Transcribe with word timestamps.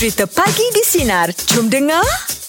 Cerita 0.00 0.24
Pagi 0.24 0.64
di 0.72 0.80
Sinar. 0.80 1.28
Jom 1.52 1.68
dengar. 1.68 2.00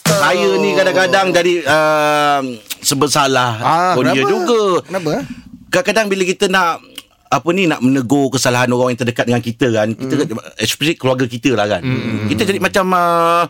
Saya 0.08 0.56
ni 0.56 0.72
kadang-kadang 0.72 1.36
jadi 1.36 1.60
uh, 1.64 2.40
sebersalah 2.80 3.52
Ah, 3.60 3.92
pun 3.92 4.08
dia 4.08 4.24
kenapa? 4.24 4.32
juga. 4.32 4.62
Kenapa? 4.88 5.12
Kadang-kadang 5.68 6.08
bila 6.08 6.24
kita 6.24 6.48
nak 6.48 6.80
apa 7.28 7.48
ni 7.52 7.68
nak 7.68 7.84
menegur 7.84 8.32
kesalahan 8.32 8.72
orang 8.72 8.96
yang 8.96 9.00
terdekat 9.00 9.28
dengan 9.28 9.40
kita 9.40 9.68
kan 9.70 9.92
kita 9.92 10.14
Hmm. 10.16 10.40
especially 10.60 10.96
keluarga 10.96 11.28
kita 11.28 11.52
lah 11.52 11.64
kan 11.66 11.84
kita 12.28 12.44
jadi 12.44 12.60
macam 12.60 12.88
uh, 12.92 13.44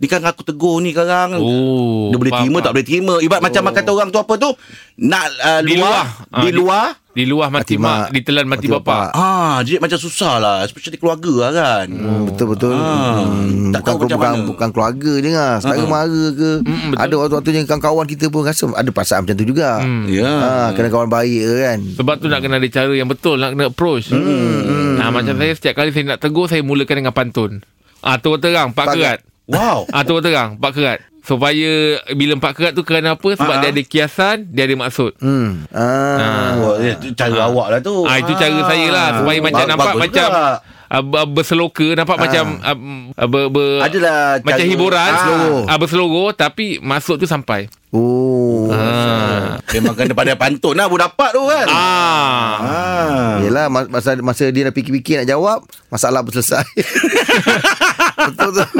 ni 0.00 0.08
kan 0.08 0.24
aku 0.24 0.40
tegur 0.42 0.80
ni 0.80 0.90
sekarang 0.90 1.36
Oh, 1.36 2.08
dia 2.08 2.16
boleh 2.16 2.32
faham, 2.32 2.40
terima 2.42 2.54
faham. 2.54 2.64
tak 2.64 2.72
boleh 2.72 2.86
terima 2.86 3.14
ibarat 3.18 3.42
macam 3.42 3.62
Oh. 3.62 3.70
kata 3.70 3.90
orang 3.90 4.08
tu 4.08 4.16
apa 4.16 4.34
tu 4.34 4.50
nak 4.98 5.24
uh, 5.38 5.60
Di 5.60 5.76
luar, 5.76 5.84
luar. 5.86 6.04
Ah, 6.30 6.40
di 6.40 6.50
luar 6.50 6.84
Di 7.10 7.24
luar 7.26 7.48
mati, 7.48 7.74
Mati 7.74 7.74
mak, 7.76 7.90
mak, 8.00 8.08
ditelan 8.10 8.46
mati, 8.46 8.64
mati 8.64 8.66
bapa. 8.70 8.80
bapak. 8.80 9.08
Ah, 9.12 9.58
jadi 9.60 9.76
macam 9.76 9.98
susah 9.98 10.34
lah 10.36 10.56
Especially 10.62 10.96
keluarga 10.96 11.34
lah 11.36 11.50
kan 11.52 11.86
Hmm, 11.90 12.22
betul 12.24 12.46
betul. 12.48 12.72
Ah, 12.72 13.20
Hmm, 13.20 13.70
tak 13.70 13.82
bukan 13.82 13.92
tahu 13.92 13.98
bukan, 14.08 14.32
mana. 14.32 14.46
bukan 14.46 14.68
keluarga 14.70 15.12
je 15.14 15.30
lah. 15.30 15.52
Saudara 15.58 15.78
Mm-mm. 15.78 15.90
mara 15.90 16.22
ke. 16.32 16.50
Betul. 16.62 16.96
ada 16.96 17.14
waktu-waktu 17.16 17.48
yang 17.52 17.66
kawan-kawan 17.66 18.06
kita 18.06 18.24
pun 18.26 18.40
rasa 18.42 18.64
ada 18.72 18.90
perasaan 18.90 19.20
macam 19.22 19.36
tu 19.36 19.46
juga. 19.46 19.70
Hmm. 19.78 20.04
Ya 20.06 20.30
Ha, 20.32 20.50
kena 20.72 20.88
kawan 20.88 21.08
baik 21.08 21.40
ke 21.40 21.54
kan. 21.60 21.78
Sebab 21.94 22.14
tu 22.16 22.26
nak 22.26 22.40
kena 22.40 22.56
ada 22.56 22.68
cara 22.68 22.92
yang 22.92 23.06
betul 23.06 23.36
Nak 23.36 23.50
kena 23.52 23.64
approach 23.68 24.08
hmm. 24.10 24.96
Nah, 24.96 25.10
Macam 25.10 25.34
saya 25.34 25.52
setiap 25.52 25.74
kali 25.76 25.90
saya 25.90 26.04
nak 26.06 26.18
tegur 26.18 26.46
Saya 26.46 26.62
mulakan 26.62 26.96
dengan 26.96 27.12
pantun 27.12 27.60
Ah, 28.00 28.16
terang 28.16 28.70
Pak 28.70 28.80
Pak 28.80 28.94
kerat 28.94 29.18
Wow 29.50 29.84
Ah, 29.88 30.02
Terus 30.02 30.22
terang 30.22 30.54
Pak 30.54 30.70
kerat 30.72 30.98
Supaya 31.20 31.70
Bila 32.10 32.32
empat 32.32 32.52
kerat 32.52 32.72
tu 32.72 32.80
kerana 32.80 33.12
apa 33.12 33.28
Sebab 33.30 33.50
Ah. 33.50 33.60
dia 33.60 33.70
ada 33.70 33.82
kiasan 33.82 34.46
Dia 34.46 34.64
ada 34.64 34.74
maksud 34.74 35.12
Hmm. 35.18 35.66
Ah. 35.68 35.82
Ah. 36.16 36.50
Wah, 36.56 36.74
itu 36.78 37.12
cara 37.12 37.44
awak 37.44 37.66
lah 37.68 37.80
tu 37.80 38.02
Ah 38.02 38.16
itu 38.16 38.32
cara 38.32 38.58
saya 38.64 38.86
lah 38.88 39.06
supaya 39.18 39.38
macam 39.40 39.60
Ba- 39.60 39.68
nampak 39.68 39.86
bagus 39.90 40.00
macam 40.02 40.28
juga. 40.28 40.46
uh, 40.88 41.02
ber- 41.02 41.28
berseloka 41.30 41.88
nampak 41.92 42.16
Ah. 42.16 42.20
macam 42.20 42.44
uh, 42.58 42.78
ber, 43.26 43.44
ber, 43.48 43.70
Adalah 43.80 44.18
macam 44.38 44.56
cara- 44.56 44.70
hiburan 44.70 45.10
Ah. 45.12 45.62
Ah 45.66 45.76
berselogo 45.76 46.24
tapi 46.32 46.66
maksud 46.78 47.16
tu 47.16 47.26
sampai. 47.26 47.68
Oh. 47.90 48.70
Ah. 48.70 49.58
Memang 49.68 49.92
kena 49.92 50.14
pada 50.14 50.34
pantun 50.34 50.72
lah 50.72 50.86
Baru 50.86 50.98
dapat 51.00 51.30
tu 51.32 51.42
kan 51.44 51.66
Ah. 51.66 52.54
Ah. 52.56 53.32
Yelah 53.40 53.66
ma- 53.66 53.86
masa 53.88 54.14
masa 54.20 54.46
dia 54.46 54.62
nak 54.62 54.72
fikir-fikir 54.72 55.20
nak 55.20 55.28
jawab 55.28 55.58
masalah 55.88 56.22
pun 56.22 56.32
selesai. 56.32 56.62
betul 58.26 58.50
tu. 58.52 58.64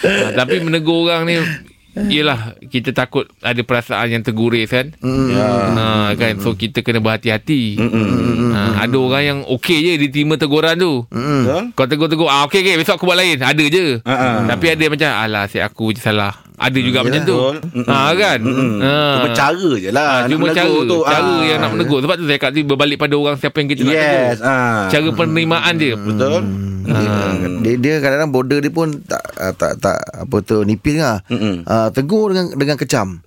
Ah, 0.00 0.32
tapi 0.34 0.58
menegur 0.58 1.04
orang 1.04 1.24
ni 1.24 1.36
Yelah 1.92 2.54
kita 2.62 2.94
takut 2.94 3.26
ada 3.40 3.58
perasaan 3.60 4.08
yang 4.08 4.22
terguris 4.22 4.70
kan. 4.70 4.94
Hmm. 4.96 5.34
Ha, 5.74 6.14
kan 6.14 6.38
so 6.38 6.54
kita 6.54 6.80
kena 6.80 6.98
berhati-hati. 6.98 7.76
Ha, 7.76 8.60
ada 8.80 8.96
orang 8.96 9.22
yang 9.22 9.38
okey 9.50 9.76
je 9.76 9.92
diterima 10.00 10.38
teguran 10.38 10.78
tu. 10.78 11.02
Betul? 11.04 11.74
Kau 11.74 11.84
tegur-tegur 11.84 12.24
ah 12.24 12.46
okey 12.46 12.62
okey 12.62 12.78
besok 12.78 12.94
aku 12.94 13.04
buat 13.04 13.18
lain. 13.18 13.36
Ada 13.36 13.64
je. 13.66 13.98
Ha, 14.00 14.14
ha. 14.14 14.28
Tapi 14.46 14.66
ada 14.70 14.84
macam 14.86 15.08
alah 15.10 15.42
asyik 15.44 15.66
aku 15.66 15.90
je 15.90 16.00
salah. 16.00 16.32
Ada 16.56 16.78
juga 16.78 17.02
macam 17.02 17.20
tu. 17.22 17.36
Mm-mm. 17.36 17.84
Ha 17.84 17.98
kan? 18.14 18.38
Ha. 18.38 18.94
Cuma 19.12 19.28
cara 19.34 19.70
je 19.74 19.90
lah 19.90 20.06
Ha, 20.06 20.16
nak 20.16 20.28
cuma 20.30 20.44
menegur 20.46 20.56
cara 20.56 20.78
tu. 20.86 20.98
cara 21.02 21.26
Ah. 21.26 21.42
yang 21.42 21.58
nak 21.58 21.70
menegur 21.74 21.98
sebab 22.00 22.14
tu 22.14 22.24
saya 22.24 22.38
kata 22.38 22.58
berbalik 22.62 22.96
pada 22.96 23.14
orang 23.14 23.34
siapa 23.34 23.56
yang 23.58 23.68
kita 23.68 23.82
nak 23.82 23.92
tegur. 23.92 24.14
Yes 24.22 24.38
ah. 24.40 24.86
Cara 24.86 25.08
penerimaan 25.10 25.74
dia. 25.74 25.98
Betul 25.98 26.69
Ha. 26.88 27.60
Dia 27.60 27.74
dia 27.76 27.94
kadang-kadang 28.00 28.32
border 28.32 28.58
dia 28.64 28.72
pun 28.72 29.02
tak 29.04 29.22
ah, 29.36 29.52
tak 29.52 29.80
tak 29.82 29.98
apa 30.00 30.36
tu 30.40 30.64
nipis 30.64 30.96
lah. 31.00 31.20
Uh, 31.28 31.88
tegur 31.92 32.32
dengan 32.32 32.54
dengan 32.56 32.76
kecam. 32.80 33.20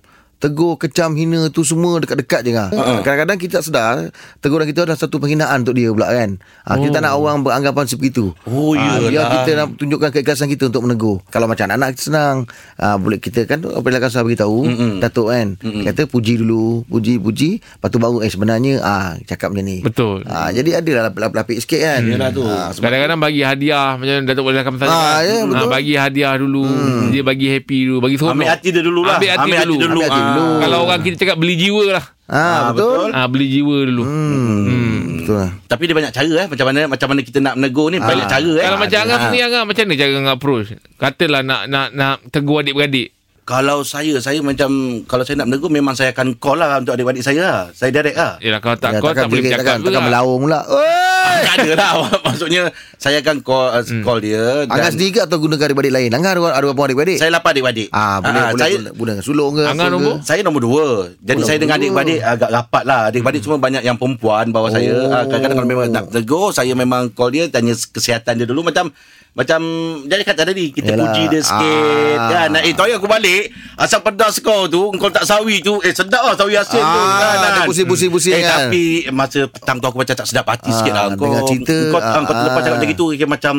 Tegur, 0.44 0.76
kecam, 0.76 1.16
hina 1.16 1.48
tu 1.48 1.64
semua 1.64 1.96
dekat-dekat 1.96 2.40
je 2.44 2.52
lah. 2.52 2.68
Uh-huh. 2.68 3.00
Kadang-kadang 3.00 3.40
kita 3.40 3.52
tak 3.58 3.64
sedar 3.64 3.94
teguran 4.38 4.68
kita 4.68 4.84
adalah 4.84 4.94
satu 4.94 5.16
penghinaan 5.16 5.64
untuk 5.64 5.72
dia 5.72 5.88
pula 5.88 6.12
kan. 6.12 6.36
Uh, 6.62 6.76
Kita 6.76 7.00
tak 7.00 7.02
nak 7.02 7.16
orang 7.16 7.40
beranggapan 7.40 7.84
seperti 7.84 8.12
itu. 8.12 8.26
Oh, 8.44 8.76
Ah, 8.76 9.00
iyalah. 9.00 9.08
Biar 9.08 9.24
kita 9.32 9.50
nak 9.54 9.68
tunjukkan 9.74 10.10
keikhlasan 10.12 10.48
kita 10.48 10.68
untuk 10.68 10.84
menegur. 10.84 11.24
Kalau 11.26 11.48
macam 11.48 11.64
anak-anak 11.64 11.96
kita 11.96 12.02
senang. 12.04 12.36
Uh, 12.76 12.96
boleh 13.00 13.16
kita 13.16 13.48
kan 13.48 13.64
apabila 13.64 13.96
kan 13.98 14.10
saya 14.10 14.20
beritahu 14.20 14.68
Mm-mm. 14.68 14.92
Datuk 15.00 15.32
kan. 15.32 15.56
Mm-mm. 15.56 15.80
Kata 15.82 16.04
puji 16.04 16.36
dulu, 16.36 16.84
puji 16.84 17.16
puji, 17.16 17.50
lepas 17.58 17.88
tu 17.88 17.96
baru 17.96 18.20
eh 18.20 18.28
sebenarnya 18.28 18.72
ah 18.78 19.16
cakap 19.24 19.48
macam 19.48 19.64
ni. 19.64 19.80
Betul. 19.80 20.28
Ah 20.28 20.52
jadi 20.52 20.84
ada 20.84 21.08
lah 21.08 21.32
lapik 21.32 21.56
sikit 21.56 21.80
kan. 21.80 22.04
Yalah 22.04 22.28
tu. 22.28 22.44
Sebab 22.44 22.84
Kadang-kadang 22.84 23.18
bagi 23.18 23.40
hadiah 23.40 23.94
Macam 23.94 24.22
Datuk 24.22 24.44
boleh 24.44 24.58
rakam 24.60 24.76
saya 24.76 24.90
Ah, 24.90 25.18
ya, 25.20 25.42
betul. 25.42 25.66
Bagi 25.66 25.94
hadiah 25.94 26.34
dulu 26.36 26.62
Dia 27.08 27.22
bagi 27.22 27.46
happy 27.48 27.78
dulu 27.84 27.98
Bagi 28.00 28.16
seronok 28.16 28.34
Ambil 28.34 28.48
hati 28.50 28.68
dia 28.70 28.82
dulu 28.82 29.00
lah 29.02 29.16
Ambil 29.16 29.30
hati 29.30 29.50
dulu. 29.62 29.74
Ambil 29.78 30.04
hati 30.04 30.20
dulu. 30.20 30.33
Ah. 30.36 30.58
Kalau 30.60 30.78
orang 30.84 31.00
kita 31.00 31.16
cakap 31.16 31.36
Beli 31.36 31.54
jiwa 31.56 31.84
lah 31.90 32.04
Ah, 32.24 32.40
Ah, 32.40 32.60
betul. 32.70 33.08
ah, 33.10 33.26
Beli 33.26 33.46
jiwa 33.50 33.76
dulu 33.84 34.02
Hmm. 34.02 35.20
Betul 35.20 35.36
lah. 35.38 35.50
Tapi 35.64 35.82
dia 35.84 35.94
banyak 35.94 36.10
cara 36.10 36.34
eh 36.36 36.46
Macam 36.46 36.66
mana 36.66 36.80
Macam 36.86 37.06
mana 37.06 37.20
kita 37.20 37.38
nak 37.38 37.54
menegur 37.54 37.88
ni 37.88 37.96
Banyak 37.96 38.26
cara 38.26 38.52
eh 38.54 38.64
Kalau 38.64 38.78
macam 38.78 38.98
Angah 38.98 39.12
Ah. 39.12 39.22
sendiri 39.22 39.42
Angah 39.42 39.62
Macam 39.64 39.82
mana 39.82 39.94
cara 39.94 40.10
Angah 40.14 40.34
approach 40.34 40.66
Katalah 40.94 41.40
nak 41.40 41.62
nak 41.66 41.86
nak 41.92 42.14
tegur 42.28 42.60
adik-beradik 42.60 43.12
Kalau 43.44 43.80
saya 43.82 44.16
Saya 44.18 44.40
macam 44.40 44.70
Kalau 45.04 45.20
saya 45.20 45.36
nak 45.36 45.48
menegur 45.48 45.68
Memang 45.68 45.92
saya 45.92 46.10
akan 46.10 46.32
call 46.34 46.56
lah 46.56 46.80
Untuk 46.80 46.92
adik-adik 46.92 47.20
saya 47.20 47.40
lah 47.40 47.60
Saya 47.70 47.92
direct 47.92 48.16
lah 48.16 48.40
Yelah 48.40 48.56
kalau 48.58 48.74
tak 48.74 48.90
Ya, 48.90 48.98
kau 48.98 49.10
tak 49.10 49.28
boleh 49.28 49.44
takkan, 49.44 49.52
bercakap 49.52 49.58
takkan, 49.60 49.76
takkan 49.76 49.86
juga 49.86 50.00
melaung 50.00 50.40
pula. 50.40 50.60
Oi! 50.64 51.40
Tak 51.44 51.54
ada 51.58 51.72
lah 51.74 51.90
Maksudnya 52.26 52.62
Saya 52.96 53.16
akan 53.20 53.36
call, 53.40 53.66
uh, 53.70 53.82
call 54.00 54.18
dia 54.18 54.44
Angah 54.64 54.90
sendiri 54.90 55.10
ke 55.10 55.20
atau 55.20 55.36
gunakan 55.36 55.60
adik-adik 55.62 55.92
lain? 55.92 56.10
Angah 56.10 56.30
ada, 56.30 56.40
ada 56.54 56.64
berapa 56.66 56.82
adik-beradik? 56.86 57.18
Saya 57.18 57.30
lapan 57.30 57.50
adik-beradik 57.52 57.88
Ah, 57.90 58.16
boleh, 58.18 58.32
Ah, 58.34 58.48
boleh, 58.50 58.62
saya, 58.64 58.76
boleh, 58.90 59.14
sulung 59.20 59.52
ke? 59.52 59.62
Angah 59.62 59.76
apa 59.78 59.84
ke? 59.84 59.94
nombor? 59.94 60.14
Saya 60.22 60.40
nombor 60.40 60.62
dua 60.62 60.86
Jadi 61.18 61.36
Oh, 61.36 61.44
saya 61.44 61.58
dengan 61.58 61.76
nombor 61.76 61.84
adik-beradik 62.00 62.20
Agak 62.24 62.50
rapat 62.50 62.82
lah 62.84 63.00
Adik-beradik 63.12 63.40
semua 63.40 63.58
banyak 63.58 63.82
yang 63.82 63.96
perempuan 63.96 64.44
Bawah 64.48 64.70
saya 64.70 64.88
Oh. 64.94 65.10
Ah, 65.10 65.24
Kadang-kadang 65.26 65.56
kalau 65.58 65.68
memang 65.68 65.84
nak 65.90 66.04
tegur 66.08 66.48
Saya 66.48 66.72
memang 66.72 67.10
call 67.10 67.28
dia 67.30 67.44
Tanya 67.46 67.74
kesihatan 67.74 68.36
dia 68.36 68.46
dulu 68.46 68.62
Macam 68.62 68.88
Macam 69.32 69.60
Jadi 70.02 70.22
kata 70.22 70.42
tadi 70.44 70.70
Kita 70.70 70.92
Yalah. 70.92 71.02
puji 71.04 71.22
dia 71.28 71.40
sikit 71.40 72.16
Ah. 72.16 72.46
kan? 72.46 72.62
Eh 72.62 72.72
tahu 72.72 72.88
aku 72.88 73.04
balik 73.04 73.33
Asam 73.76 74.00
pedas 74.00 74.38
kau 74.38 74.66
tu 74.66 74.90
Kau 74.92 75.08
tak 75.08 75.22
sawi 75.22 75.58
tu 75.58 75.78
Eh 75.80 75.90
sedap 75.90 76.22
lah 76.22 76.34
sawi 76.34 76.54
asin 76.54 76.78
tu 76.78 77.00
Ah, 77.00 77.18
kan, 77.18 77.36
ada 77.44 77.60
pusing-pusing-pusing 77.64 78.32
Eh 78.32 78.42
kan? 78.42 78.68
tapi 78.68 78.84
Masa 79.10 79.46
petang 79.46 79.76
tu 79.76 79.86
aku 79.86 79.98
macam 79.98 80.14
tak 80.14 80.24
sedap 80.24 80.44
hati 80.44 80.68
Ah, 80.68 80.76
sikit 80.76 80.92
lah 80.92 81.04
Kau, 81.10 81.24
dengar 81.24 81.42
cerita, 81.44 81.76
Kau, 81.88 81.98
ah, 81.98 82.20
kau 82.20 82.34
terlepas 82.34 82.54
ah. 82.54 82.62
cakap 82.62 82.76
macam 82.76 82.90
gitu 82.90 83.04
Kira 83.12 83.28
macam 83.28 83.54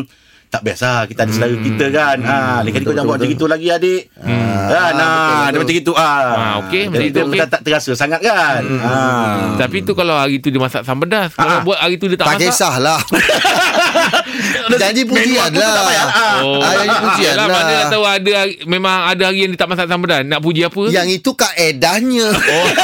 tak 0.45 0.61
biasa 0.63 1.03
kita 1.03 1.19
ada 1.19 1.33
selera 1.33 1.57
kita 1.59 1.85
kan. 1.91 2.17
Ha, 2.21 2.35
lain 2.63 2.71
kali 2.71 2.83
kau 2.85 2.95
jangan 2.95 3.09
buat 3.09 3.17
macam 3.17 3.27
gitu 3.27 3.45
lagi 3.45 3.67
adik. 3.67 4.01
Kan, 4.15 4.31
betul, 4.63 4.95
ha, 4.95 5.09
dia 5.43 5.51
betul. 5.51 5.59
macam 5.59 5.75
gitu 5.75 5.91
ah. 5.91 6.23
Ah, 6.31 6.53
okey, 6.63 6.81
macam 6.85 6.95
Jadi 6.95 7.05
itu 7.05 7.17
dia 7.17 7.25
okey. 7.25 7.39
tak, 7.41 7.49
tak 7.49 7.61
terasa 7.65 7.91
sangat 7.91 8.19
kan. 8.23 8.61
Ha. 8.63 8.93
Tapi 9.57 9.77
tu 9.83 9.91
kalau 9.91 10.15
hari 10.15 10.39
tu 10.39 10.47
dia 10.47 10.61
masak 10.61 10.87
asam 10.87 10.95
pedas 10.97 11.33
Kalau 11.33 11.49
Ah. 11.51 11.59
buat 11.59 11.75
hari 11.75 11.95
tu 11.97 12.07
dia 12.07 12.15
tak, 12.15 12.27
Tak 12.29 12.37
masak 12.37 12.47
kisahlah. 12.47 12.99
Janji 14.85 15.03
pujian 15.03 15.47
Menu 15.47 15.57
aku 15.57 15.57
tu 15.57 15.61
tak 15.61 15.73
lah. 15.73 15.85
payah. 15.85 16.07
Ah. 16.07 16.35
Oh, 16.39 16.57
Ah, 16.57 16.71
janji 16.75 16.97
pujian 16.99 17.31
Yalah, 17.31 17.41
lah. 17.41 17.55
Mana 17.55 17.71
dah 17.71 17.85
tahu 17.87 18.03
ada 18.03 18.31
memang 18.65 18.95
ada 19.05 19.23
hari 19.25 19.39
yang 19.39 19.49
dia 19.49 19.57
tak 19.57 19.67
masak 19.67 19.85
asam 19.85 19.99
pedas. 19.99 20.21
Nak 20.23 20.39
puji 20.39 20.61
apa? 20.63 20.81
Yang 20.87 21.07
itu 21.15 21.29
kaedahnya. 21.33 22.27
Oh. 22.29 22.67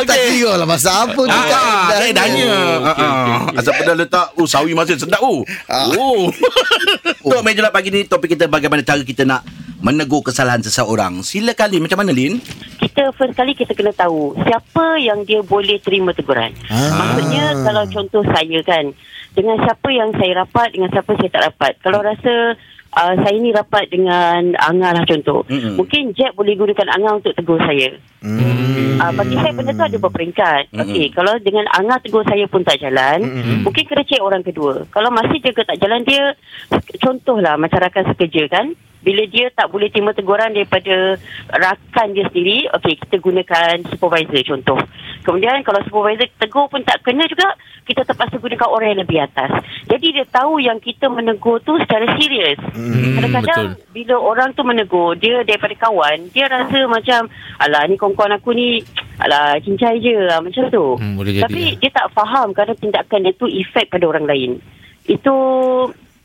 Tak 0.00 0.16
kira 0.16 0.56
lah 0.56 0.66
masa 0.66 1.04
apa 1.04 1.20
tu 1.20 1.30
Ah, 1.30 1.44
kaedahnya. 1.44 1.98
kaedahnya. 2.00 2.50
Ah, 2.80 2.90
ah. 2.90 3.38
Asal 3.54 3.72
pedas 3.74 3.96
letak 3.96 4.26
Oh 4.34 4.44
sawi 4.44 4.72
masih 4.72 4.96
sedap 4.96 5.20
oh. 5.20 5.42
Ah. 5.66 5.86
Oh. 5.92 6.30
Untuk 7.20 7.42
meja 7.42 7.60
Lap 7.60 7.70
pagi 7.70 7.88
ni 7.88 8.02
topik 8.02 8.32
kita 8.32 8.46
bagaimana 8.46 8.80
cara 8.80 9.00
kita 9.00 9.22
nak 9.22 9.44
menegur 9.80 10.24
kesalahan 10.24 10.60
seseorang. 10.60 11.24
Silakan 11.24 11.68
Lin 11.72 11.82
macam 11.84 12.00
mana 12.04 12.12
Lin? 12.12 12.40
kita 12.90 13.16
first 13.16 13.32
kali 13.32 13.56
kita 13.56 13.72
kena 13.72 13.96
tahu 13.96 14.36
siapa 14.44 15.00
yang 15.00 15.24
dia 15.24 15.40
boleh 15.40 15.80
terima 15.80 16.12
teguran. 16.12 16.52
Ah. 16.68 17.00
Maksudnya 17.00 17.56
kalau 17.64 17.84
contoh 17.88 18.22
saya 18.28 18.60
kan, 18.60 18.92
dengan 19.32 19.56
siapa 19.64 19.88
yang 19.88 20.12
saya 20.20 20.44
rapat, 20.44 20.76
dengan 20.76 20.92
siapa 20.92 21.16
saya 21.16 21.30
tak 21.32 21.44
rapat. 21.48 21.72
Kalau 21.80 22.04
rasa 22.04 22.60
uh, 22.92 23.14
saya 23.24 23.36
ni 23.40 23.56
rapat 23.56 23.88
dengan 23.88 24.52
Angah 24.58 25.00
lah 25.00 25.04
contoh. 25.08 25.48
Mm-mm. 25.48 25.80
Mungkin 25.80 26.12
Jack 26.12 26.36
boleh 26.36 26.58
gunakan 26.60 26.88
Angah 26.92 27.24
untuk 27.24 27.32
tegur 27.32 27.56
saya. 27.62 27.96
Hmm. 28.20 29.00
Uh, 29.00 29.12
bagi 29.16 29.36
saya 29.40 29.52
benda 29.56 29.72
tu 29.72 29.86
ada 29.86 29.96
berperingkat. 29.96 30.62
Okey, 30.76 31.06
kalau 31.16 31.40
dengan 31.40 31.64
Angah 31.72 32.04
tegur 32.04 32.26
saya 32.28 32.44
pun 32.50 32.60
tak 32.68 32.84
jalan, 32.84 33.24
mungkin 33.64 33.88
kena 33.88 34.04
cek 34.04 34.20
orang 34.20 34.44
kedua. 34.44 34.84
Kalau 34.92 35.08
masih 35.08 35.40
jaga 35.40 35.72
tak 35.72 35.80
jalan 35.80 36.04
dia, 36.04 36.36
contohlah 37.00 37.56
macam 37.56 37.80
rakan 37.80 38.12
sekerja 38.12 38.44
kan, 38.52 38.76
bila 39.00 39.22
dia 39.28 39.48
tak 39.52 39.72
boleh 39.72 39.88
terima 39.88 40.12
teguran 40.12 40.52
daripada 40.52 41.16
rakan 41.48 42.12
dia 42.12 42.28
sendiri, 42.28 42.68
okey 42.76 43.00
kita 43.00 43.16
gunakan 43.16 43.74
supervisor 43.88 44.42
contoh. 44.44 44.78
Kemudian 45.24 45.60
kalau 45.64 45.80
supervisor 45.84 46.28
tegur 46.40 46.68
pun 46.68 46.80
tak 46.84 47.00
kena 47.04 47.24
juga, 47.28 47.56
kita 47.84 48.04
terpaksa 48.04 48.40
gunakan 48.40 48.68
orang 48.68 48.88
yang 48.96 49.02
lebih 49.04 49.18
atas. 49.24 49.50
Jadi 49.88 50.20
dia 50.20 50.24
tahu 50.28 50.60
yang 50.60 50.80
kita 50.80 51.08
menegur 51.12 51.60
tu 51.64 51.76
secara 51.80 52.08
serius. 52.16 52.60
Hmm, 52.72 53.20
Kadang-kadang 53.20 53.76
betul. 53.76 53.92
bila 53.92 54.14
orang 54.20 54.48
tu 54.56 54.62
menegur, 54.64 55.16
dia 55.16 55.44
daripada 55.44 55.76
kawan, 55.76 56.28
dia 56.32 56.48
rasa 56.48 56.78
macam, 56.88 57.28
alah 57.60 57.84
ni 57.88 57.96
kawan-kawan 58.00 58.36
aku 58.36 58.52
ni, 58.56 58.80
alah 59.20 59.60
cincai 59.60 60.00
je 60.00 60.16
lah, 60.24 60.40
macam 60.40 60.68
tu. 60.72 60.96
Hmm, 60.96 61.16
boleh 61.20 61.36
jadi, 61.36 61.44
Tapi 61.44 61.62
ya. 61.64 61.76
dia 61.84 61.90
tak 61.92 62.08
faham 62.16 62.52
kerana 62.56 62.72
tindakan 62.76 63.24
dia 63.24 63.32
tu 63.36 63.48
efek 63.48 63.92
pada 63.92 64.04
orang 64.08 64.24
lain. 64.28 64.60
Itu 65.04 65.34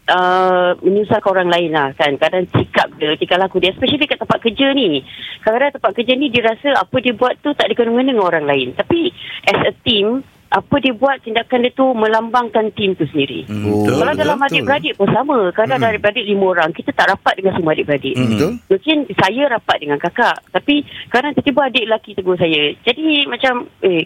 uh, 0.09 0.77
menyusahkan 0.81 1.29
orang 1.29 1.49
lain 1.49 1.71
lah 1.73 1.91
kan. 1.97 2.17
Kadang 2.17 2.45
sikap 2.51 2.93
dia, 2.97 3.17
tingkah 3.17 3.39
laku 3.39 3.57
dia. 3.61 3.73
Especially 3.73 4.05
kat 4.05 4.21
tempat 4.21 4.39
kerja 4.41 4.73
ni. 4.73 5.01
Kadang-kadang 5.41 5.75
tempat 5.81 5.91
kerja 5.95 6.13
ni 6.13 6.27
dia 6.29 6.43
rasa 6.45 6.69
apa 6.77 6.95
dia 7.01 7.13
buat 7.13 7.37
tu 7.41 7.53
tak 7.53 7.69
ada 7.69 7.73
kena-mengena 7.73 8.13
dengan 8.15 8.27
orang 8.27 8.45
lain. 8.45 8.73
Tapi 8.73 9.09
as 9.49 9.61
a 9.69 9.73
team, 9.85 10.21
apa 10.45 10.75
dia 10.79 10.93
buat 10.95 11.19
tindakan 11.19 11.67
dia 11.67 11.73
tu 11.73 11.91
melambangkan 11.91 12.71
tim 12.77 12.95
tu 12.95 13.03
sendiri. 13.09 13.43
Hmm, 13.49 13.65
Oh. 13.65 13.83
betul, 13.83 13.99
Kalau 13.99 14.13
betul. 14.13 14.21
dalam 14.23 14.39
adik-beradik 14.39 14.93
pun 14.95 15.09
sama. 15.11 15.37
Kadang 15.51 15.77
ada 15.83 15.89
adik-beradik 15.91 16.23
lima 16.23 16.45
orang. 16.53 16.69
Kita 16.71 16.95
tak 16.95 17.11
rapat 17.11 17.33
dengan 17.41 17.53
semua 17.57 17.73
adik-beradik. 17.75 18.15
Hmm. 18.15 18.29
Betul? 18.31 18.51
Mungkin 18.71 18.97
saya 19.19 19.43
rapat 19.51 19.77
dengan 19.83 19.97
kakak. 19.99 20.37
Tapi 20.53 20.75
kadang 21.11 21.33
tiba-tiba 21.35 21.61
adik 21.67 21.83
lelaki 21.89 22.11
tegur 22.15 22.37
saya. 22.39 22.71
Jadi 22.87 23.25
macam, 23.27 23.67
eh, 23.83 24.05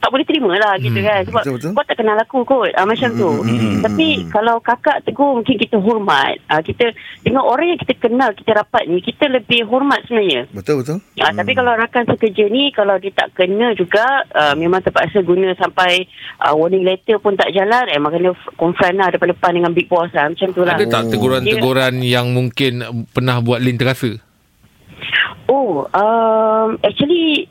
tak 0.00 0.10
boleh 0.12 0.26
terima 0.28 0.52
lah 0.56 0.74
gitu 0.78 0.98
kan. 1.00 1.20
Sebab 1.26 1.42
betul, 1.42 1.54
betul. 1.58 1.70
kau 1.74 1.84
tak 1.86 1.96
kenal 1.98 2.16
aku 2.20 2.38
kot. 2.44 2.72
Ah, 2.76 2.86
macam 2.86 3.10
tu. 3.14 3.30
Tapi 3.82 4.06
kalau 4.28 4.56
kakak 4.60 5.02
tegur 5.02 5.40
mungkin 5.40 5.56
kita 5.56 5.76
hormat. 5.80 6.38
Ah, 6.46 6.60
kita 6.60 6.92
dengan 7.24 7.42
orang 7.42 7.74
yang 7.74 7.80
kita 7.80 7.94
kenal, 7.98 8.30
kita 8.36 8.54
rapat 8.54 8.86
ni, 8.86 9.02
kita 9.02 9.26
lebih 9.26 9.66
hormat 9.66 10.04
sebenarnya. 10.06 10.46
Betul 10.52 10.84
betul. 10.84 10.98
Ah, 11.16 11.32
Tapi 11.32 11.52
kalau 11.56 11.72
rakan 11.74 12.04
sekerja 12.06 12.44
ni 12.52 12.68
Kalau 12.76 13.00
dia 13.00 13.12
tak 13.12 13.32
kena 13.32 13.72
juga 13.72 14.04
uh, 14.36 14.52
Memang 14.52 14.84
terpaksa 14.84 15.24
guna 15.24 15.56
sampai 15.56 16.04
uh, 16.44 16.52
Warning 16.52 16.84
letter 16.84 17.16
pun 17.18 17.34
tak 17.34 17.50
jalan 17.56 17.88
Memang 17.88 18.12
kena 18.12 18.30
f- 18.36 18.52
confront 18.60 18.96
lah 19.00 19.08
Depan-depan 19.10 19.50
dengan 19.56 19.72
big 19.72 19.88
boss 19.88 20.12
lah 20.12 20.28
Macam 20.28 20.48
tu 20.52 20.62
lah 20.62 20.76
Ada 20.76 20.86
tak 20.86 21.08
teguran-teguran 21.12 22.04
yang 22.04 22.30
mungkin 22.36 22.84
pernah 23.10 23.40
buat 23.40 23.64
Lin 23.64 23.80
terasa? 23.80 24.12
Oh 25.48 25.88
um, 25.88 26.76
Actually 26.84 27.48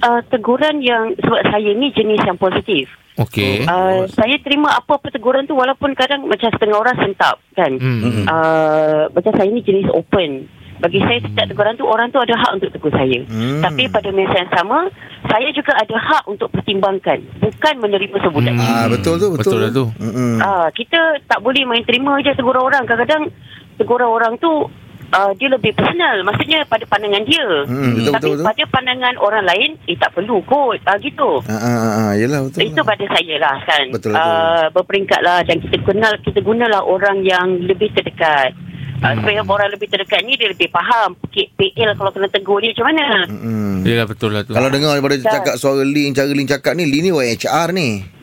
uh, 0.00 0.20
Teguran 0.28 0.80
yang 0.80 1.14
Sebab 1.16 1.40
saya 1.46 1.70
ni 1.72 1.92
jenis 1.92 2.20
yang 2.24 2.36
positif 2.36 2.88
Okey. 3.16 3.64
uh, 3.64 4.08
Saya 4.08 4.36
terima 4.40 4.74
apa-apa 4.74 5.12
teguran 5.12 5.44
tu 5.44 5.54
Walaupun 5.54 5.92
kadang 5.92 6.24
Macam 6.24 6.48
setengah 6.52 6.78
orang 6.78 6.96
sentap 6.98 7.40
Kan 7.52 7.76
Hmm. 7.76 8.24
uh, 8.24 9.08
Macam 9.12 9.32
saya 9.36 9.48
ni 9.48 9.60
jenis 9.60 9.88
open 9.92 10.48
bagi 10.80 10.96
saya 11.04 11.20
setiap 11.20 11.44
teguran 11.44 11.76
tu 11.76 11.84
orang 11.84 12.08
tu 12.08 12.16
ada 12.16 12.32
hak 12.32 12.56
untuk 12.56 12.72
tegur 12.72 12.88
saya. 12.88 13.20
Hmm. 13.28 13.60
Tapi 13.60 13.92
pada 13.92 14.08
masa 14.16 14.32
yang 14.32 14.48
sama, 14.48 14.88
saya 15.28 15.48
juga 15.52 15.76
ada 15.76 15.92
hak 15.92 16.24
untuk 16.24 16.48
pertimbangkan, 16.48 17.20
bukan 17.36 17.74
menerima 17.84 18.16
sebutan. 18.24 18.56
Hmm. 18.56 18.64
Ah 18.64 18.86
betul 18.88 19.20
tu 19.20 19.28
betul. 19.36 19.60
Betul 19.60 19.76
tu. 19.76 19.84
Mm-mm. 20.00 20.40
Ah, 20.40 20.72
kita 20.72 21.20
tak 21.28 21.44
boleh 21.44 21.68
main 21.68 21.84
terima 21.84 22.16
je 22.24 22.32
teguran 22.32 22.64
orang. 22.64 22.88
Kadang-kadang 22.88 23.28
teguran 23.76 24.08
orang 24.08 24.40
tu 24.40 24.72
uh, 25.10 25.30
dia 25.36 25.48
lebih 25.50 25.72
personal. 25.74 26.22
Maksudnya 26.22 26.64
pada 26.66 26.84
pandangan 26.86 27.22
dia. 27.26 27.46
Hmm, 27.66 27.94
betul, 27.98 28.12
Tapi 28.14 28.22
betul, 28.22 28.30
betul. 28.38 28.46
pada 28.46 28.64
pandangan 28.70 29.14
orang 29.18 29.44
lain, 29.46 29.70
eh 29.86 29.96
tak 29.98 30.10
perlu 30.14 30.36
kot. 30.46 30.80
Ah, 30.86 30.96
gitu. 30.98 31.42
Ah, 31.46 31.54
ah, 31.54 31.66
ah, 31.66 31.92
ah, 32.00 32.10
yelah 32.16 32.40
betul. 32.46 32.60
Itu 32.64 32.80
pada 32.82 33.04
saya 33.04 33.34
lah 33.38 33.56
kan. 33.66 33.84
Betul, 33.90 34.10
betul. 34.14 34.22
Uh, 34.22 34.66
berperingkat 34.74 35.20
lah 35.22 35.38
dan 35.44 35.56
kita 35.62 35.76
kenal 35.82 36.12
kita 36.22 36.38
gunalah 36.42 36.82
orang 36.86 37.22
yang 37.26 37.60
lebih 37.66 37.90
terdekat. 37.92 38.54
Uh, 39.00 39.16
supaya 39.16 39.40
orang 39.40 39.72
lebih 39.72 39.88
terdekat 39.88 40.20
ni 40.28 40.36
dia 40.36 40.52
lebih 40.52 40.68
faham 40.68 41.16
PL 41.32 41.96
kalau 41.96 42.12
kena 42.12 42.28
tegur 42.28 42.60
dia 42.60 42.76
macam 42.76 42.86
mana. 42.92 43.08
Hmm. 43.32 43.80
Yelah 43.80 44.04
betul 44.04 44.36
lah 44.36 44.44
tu. 44.44 44.52
Kalau 44.52 44.68
dengar 44.68 44.92
daripada 44.92 45.16
cakap 45.16 45.54
suara 45.56 45.80
Lin, 45.80 46.12
cara 46.12 46.28
Lin 46.28 46.44
cakap 46.44 46.76
ni, 46.76 46.84
Lin 46.84 47.08
ni 47.08 47.12
HR 47.12 47.72
ni. 47.72 48.19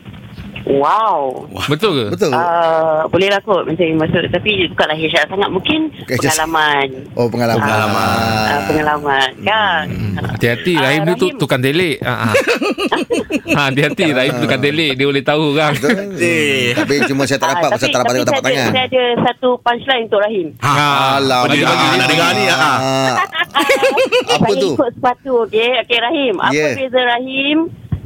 Wow. 0.64 1.46
Betul 1.66 1.90
ke? 1.92 2.04
Betul. 2.12 2.30
Uh, 2.30 3.06
boleh 3.06 3.28
lah 3.28 3.40
kot 3.40 3.62
macam 3.62 3.84
maksud 3.96 4.26
tapi 4.28 4.50
bukanlah 4.68 4.94
HR 4.94 5.24
sangat 5.26 5.48
mungkin 5.48 5.80
Bukan 5.94 6.10
HR. 6.10 6.22
pengalaman. 6.24 6.86
Oh 7.12 7.26
pengalaman. 7.26 7.62
Pengalaman. 7.62 8.48
Uh, 8.48 8.60
pengalaman 8.66 9.28
kan. 9.40 9.84
Hmm. 9.86 10.14
Hati-hati 10.28 10.72
Ah, 10.74 10.82
Rahim 10.84 11.00
ni 11.02 11.12
tu 11.14 11.26
Rahim. 11.26 11.38
tukang 11.38 11.60
telik. 11.60 11.96
Ha, 12.00 12.10
ha. 12.10 12.30
ha, 13.50 13.60
hati-hati 13.66 14.06
Rahim 14.10 14.34
tukang 14.38 14.58
telik. 14.58 14.92
Dia 14.94 15.06
boleh 15.06 15.22
tahu 15.22 15.46
kan. 15.52 15.72
Betul. 15.72 15.94
Eh. 16.18 16.72
Tapi 16.72 16.94
cuma 17.06 17.22
saya 17.24 17.38
tak 17.38 17.48
dapat 17.54 17.68
pasal 17.70 17.86
tak 17.86 17.94
dapat 17.94 18.04
tapi 18.04 18.14
tengok 18.14 18.28
tapak 18.28 18.40
saya 18.40 18.48
ada, 18.48 18.58
tangan. 18.58 18.72
Saya 18.72 18.84
ada 18.84 19.04
satu 19.24 19.48
punchline 19.58 20.02
untuk 20.04 20.20
Rahim. 20.20 20.46
Ha. 20.58 20.72
Alah, 21.16 21.38
Bagi- 21.44 21.62
bagi- 21.62 21.88
nak 21.94 22.08
dengar 22.08 22.30
ni. 22.32 22.44
Ah. 22.58 23.14
Apa 24.28 24.44
saya 24.46 24.58
tu? 24.58 24.70
ikut 24.74 24.90
sepatu 24.92 25.32
okey. 25.44 25.70
Okey 25.80 25.98
Rahim, 25.98 26.34
apa 26.36 26.52
beza 26.74 27.00
Rahim 27.06 27.58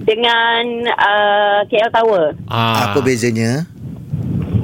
dengan 0.03 0.63
uh, 0.93 1.61
KL 1.67 1.91
Tower? 1.95 2.35
Ha. 2.51 2.93
Apa 2.93 2.99
bezanya? 3.01 3.65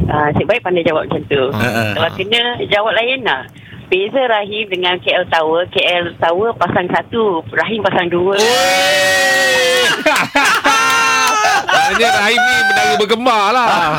Uh, 0.08 0.28
Cik 0.34 0.46
baik 0.48 0.62
pandai 0.64 0.84
jawab 0.84 1.08
macam 1.08 1.22
tu. 1.28 1.42
Ah, 1.52 1.62
ah. 1.62 1.92
Kalau 1.94 2.10
kena 2.16 2.42
jawab 2.72 2.92
lain 2.96 3.24
lah. 3.24 3.46
Beza 3.88 4.20
Rahim 4.28 4.68
dengan 4.68 5.00
KL 5.00 5.24
Tower. 5.32 5.64
KL 5.72 6.12
Tower 6.20 6.52
pasang 6.60 6.88
satu, 6.92 7.40
Rahim 7.52 7.80
pasang 7.80 8.12
dua. 8.12 8.36
Rahim 11.90 12.36
ni 12.38 12.56
menara 12.62 12.92
bergemar 12.96 13.44
lah. 13.50 13.68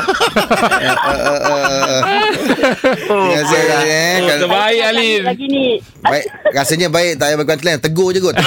Terima 3.00 3.26
kasih 3.36 3.60
eh. 3.60 4.14
Oh, 4.16 4.26
Kalau- 4.26 4.40
terbaik 4.46 4.80
Alin. 4.84 5.20
Lagi 5.24 5.46
ni. 5.46 5.66
Baik, 6.00 6.24
rasanya 6.50 6.88
baik 6.88 7.18
tak 7.18 7.26
payah 7.26 7.36
berkuantilan. 7.36 7.76
Tegur 7.78 8.08
je 8.10 8.20
kot. 8.20 8.34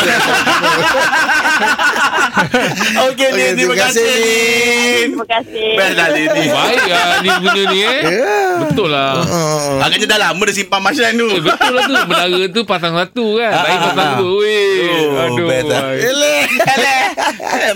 Okey, 3.05 3.29
Lin. 3.29 3.53
Terima 3.55 3.75
kasih, 3.77 4.01
kasih, 4.01 4.09
Lin. 4.09 5.07
Terima 5.07 5.25
kasih. 5.29 5.69
Best 5.77 5.93
dah, 5.93 6.07
Lin. 6.09 6.27
Baik 6.33 6.81
lah 6.83 7.03
Alin 7.13 7.33
punya 7.39 7.63
ni 7.67 7.79
eh. 7.79 8.01
Ya. 8.03 8.37
Betul 8.63 8.87
lah. 8.89 9.11
Oh. 9.21 9.77
Agaknya 9.79 10.07
dah 10.07 10.19
lama 10.21 10.41
dah 10.41 10.55
simpan 10.55 10.79
macam 10.81 11.03
tu. 11.05 11.27
Eh, 11.29 11.41
betul 11.41 11.71
lah 11.71 11.83
tu 11.83 11.93
Menara 12.03 12.41
tu 12.49 12.61
pasang 12.63 12.93
satu 12.93 13.25
kan 13.37 13.51
Ah, 13.51 13.61
Rahim 13.63 13.77
ah, 13.77 13.85
pasang 13.87 14.07
ah. 14.07 14.17
dua 14.17 14.33
Weh 14.35 14.81
Oh, 14.83 15.23
Aduh 15.23 15.45
best 15.45 15.65
lah. 15.67 15.81
baik. 15.83 16.01
Eleh. 16.03 16.41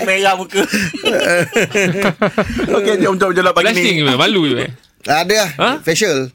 Merah 0.03 0.33
muka. 0.35 0.61
Okey, 2.77 2.93
jom 3.01 3.15
jom 3.17 3.31
jom 3.33 3.45
pagi 3.53 3.73
ni. 3.73 4.01
ke 4.01 4.15
Malu 4.15 4.41
je 4.47 4.55
eh? 4.65 4.71
Ada 5.07 5.33
lah. 5.33 5.49
Ha? 5.55 5.69
Facial. 5.87 6.27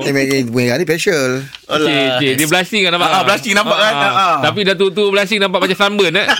Ni 0.00 0.10
Mary 0.14 0.46
punya 0.48 0.80
ni 0.80 0.88
facial. 0.88 1.44
Cik, 1.66 2.08
cik, 2.22 2.32
dia 2.40 2.46
blushing 2.48 2.82
kan 2.88 2.96
nampak 2.96 3.10
Ah, 3.10 3.20
ah, 3.20 3.22
blushing 3.26 3.52
nampak 3.52 3.76
kan? 3.76 3.92
Ah, 3.92 4.06
ah. 4.08 4.36
Tapi 4.40 4.64
dah 4.64 4.74
tu-tu 4.78 5.12
blushing 5.12 5.42
nampak 5.42 5.60
macam 5.60 5.76
sunburn 5.76 6.14
eh 6.16 6.24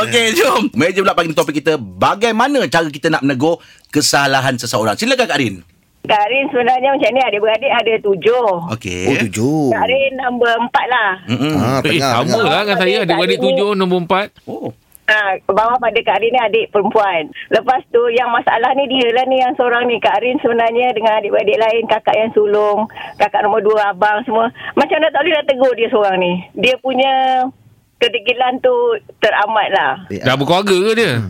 Okey, 0.00 0.24
jom. 0.34 0.70
Meja 0.74 1.00
pula 1.02 1.14
pagi 1.14 1.30
ni 1.30 1.36
topik 1.36 1.62
kita 1.62 1.76
bagaimana 1.78 2.66
cara 2.66 2.88
kita 2.88 3.12
nak 3.12 3.22
menegur 3.22 3.60
kesalahan 3.90 4.58
seseorang. 4.58 4.98
Silakan 4.98 5.28
Kak 5.28 5.38
Rin. 5.38 5.62
Kak 6.10 6.26
Rin 6.26 6.44
sebenarnya 6.48 6.90
macam 6.90 7.08
ni 7.08 7.22
adik-beradik 7.22 7.70
ada 7.70 7.94
tujuh. 8.02 8.46
Okey. 8.68 9.04
Oh, 9.06 9.16
tujuh. 9.22 9.62
Kak 9.70 9.86
Rin 9.86 10.12
nombor 10.18 10.52
empat 10.58 10.86
lah. 10.86 11.10
Mm-mm. 11.24 11.54
Ah, 11.54 11.78
Eh 11.78 11.94
tengah. 11.94 12.10
sama 12.12 12.26
tengah. 12.28 12.44
lah 12.44 12.60
dengan 12.60 12.78
saya 12.78 12.96
Adik-beradik 13.00 13.38
tujuh 13.38 13.70
Nombor 13.72 13.98
empat 14.02 14.26
Oh. 14.44 14.74
Ha, 15.06 15.18
bawah 15.44 15.74
pada 15.76 15.98
Kak 16.00 16.18
Rin 16.18 16.30
ni 16.30 16.38
adik 16.38 16.70
perempuan. 16.70 17.26
Lepas 17.48 17.82
tu 17.90 17.98
yang 18.10 18.30
masalah 18.30 18.70
ni 18.74 18.86
dia 18.86 19.10
lah 19.10 19.26
ni 19.26 19.38
yang 19.38 19.54
seorang 19.54 19.86
ni. 19.86 19.98
Kak 19.98 20.18
Rin 20.18 20.38
sebenarnya 20.38 20.90
dengan 20.90 21.18
adik-beradik 21.18 21.58
lain, 21.58 21.82
kakak 21.86 22.14
yang 22.14 22.30
sulung, 22.30 22.86
kakak 23.14 23.42
nombor 23.42 23.58
dua, 23.60 23.90
abang 23.90 24.22
semua. 24.22 24.46
Macam 24.74 24.98
dah 24.98 25.10
tak 25.10 25.20
boleh 25.20 25.34
nak 25.34 25.46
tegur 25.46 25.74
dia 25.74 25.88
seorang 25.88 26.14
ni. 26.16 26.32
Dia 26.54 26.78
punya 26.78 27.42
kedegilan 27.98 28.58
tu 28.58 28.70
teramat 29.18 29.68
lah. 29.70 29.92
Eh, 30.08 30.22
Dah 30.22 30.32
berkeluarga 30.32 30.72
ke 30.72 30.90
dia 30.94 31.12
Ah, 31.18 31.26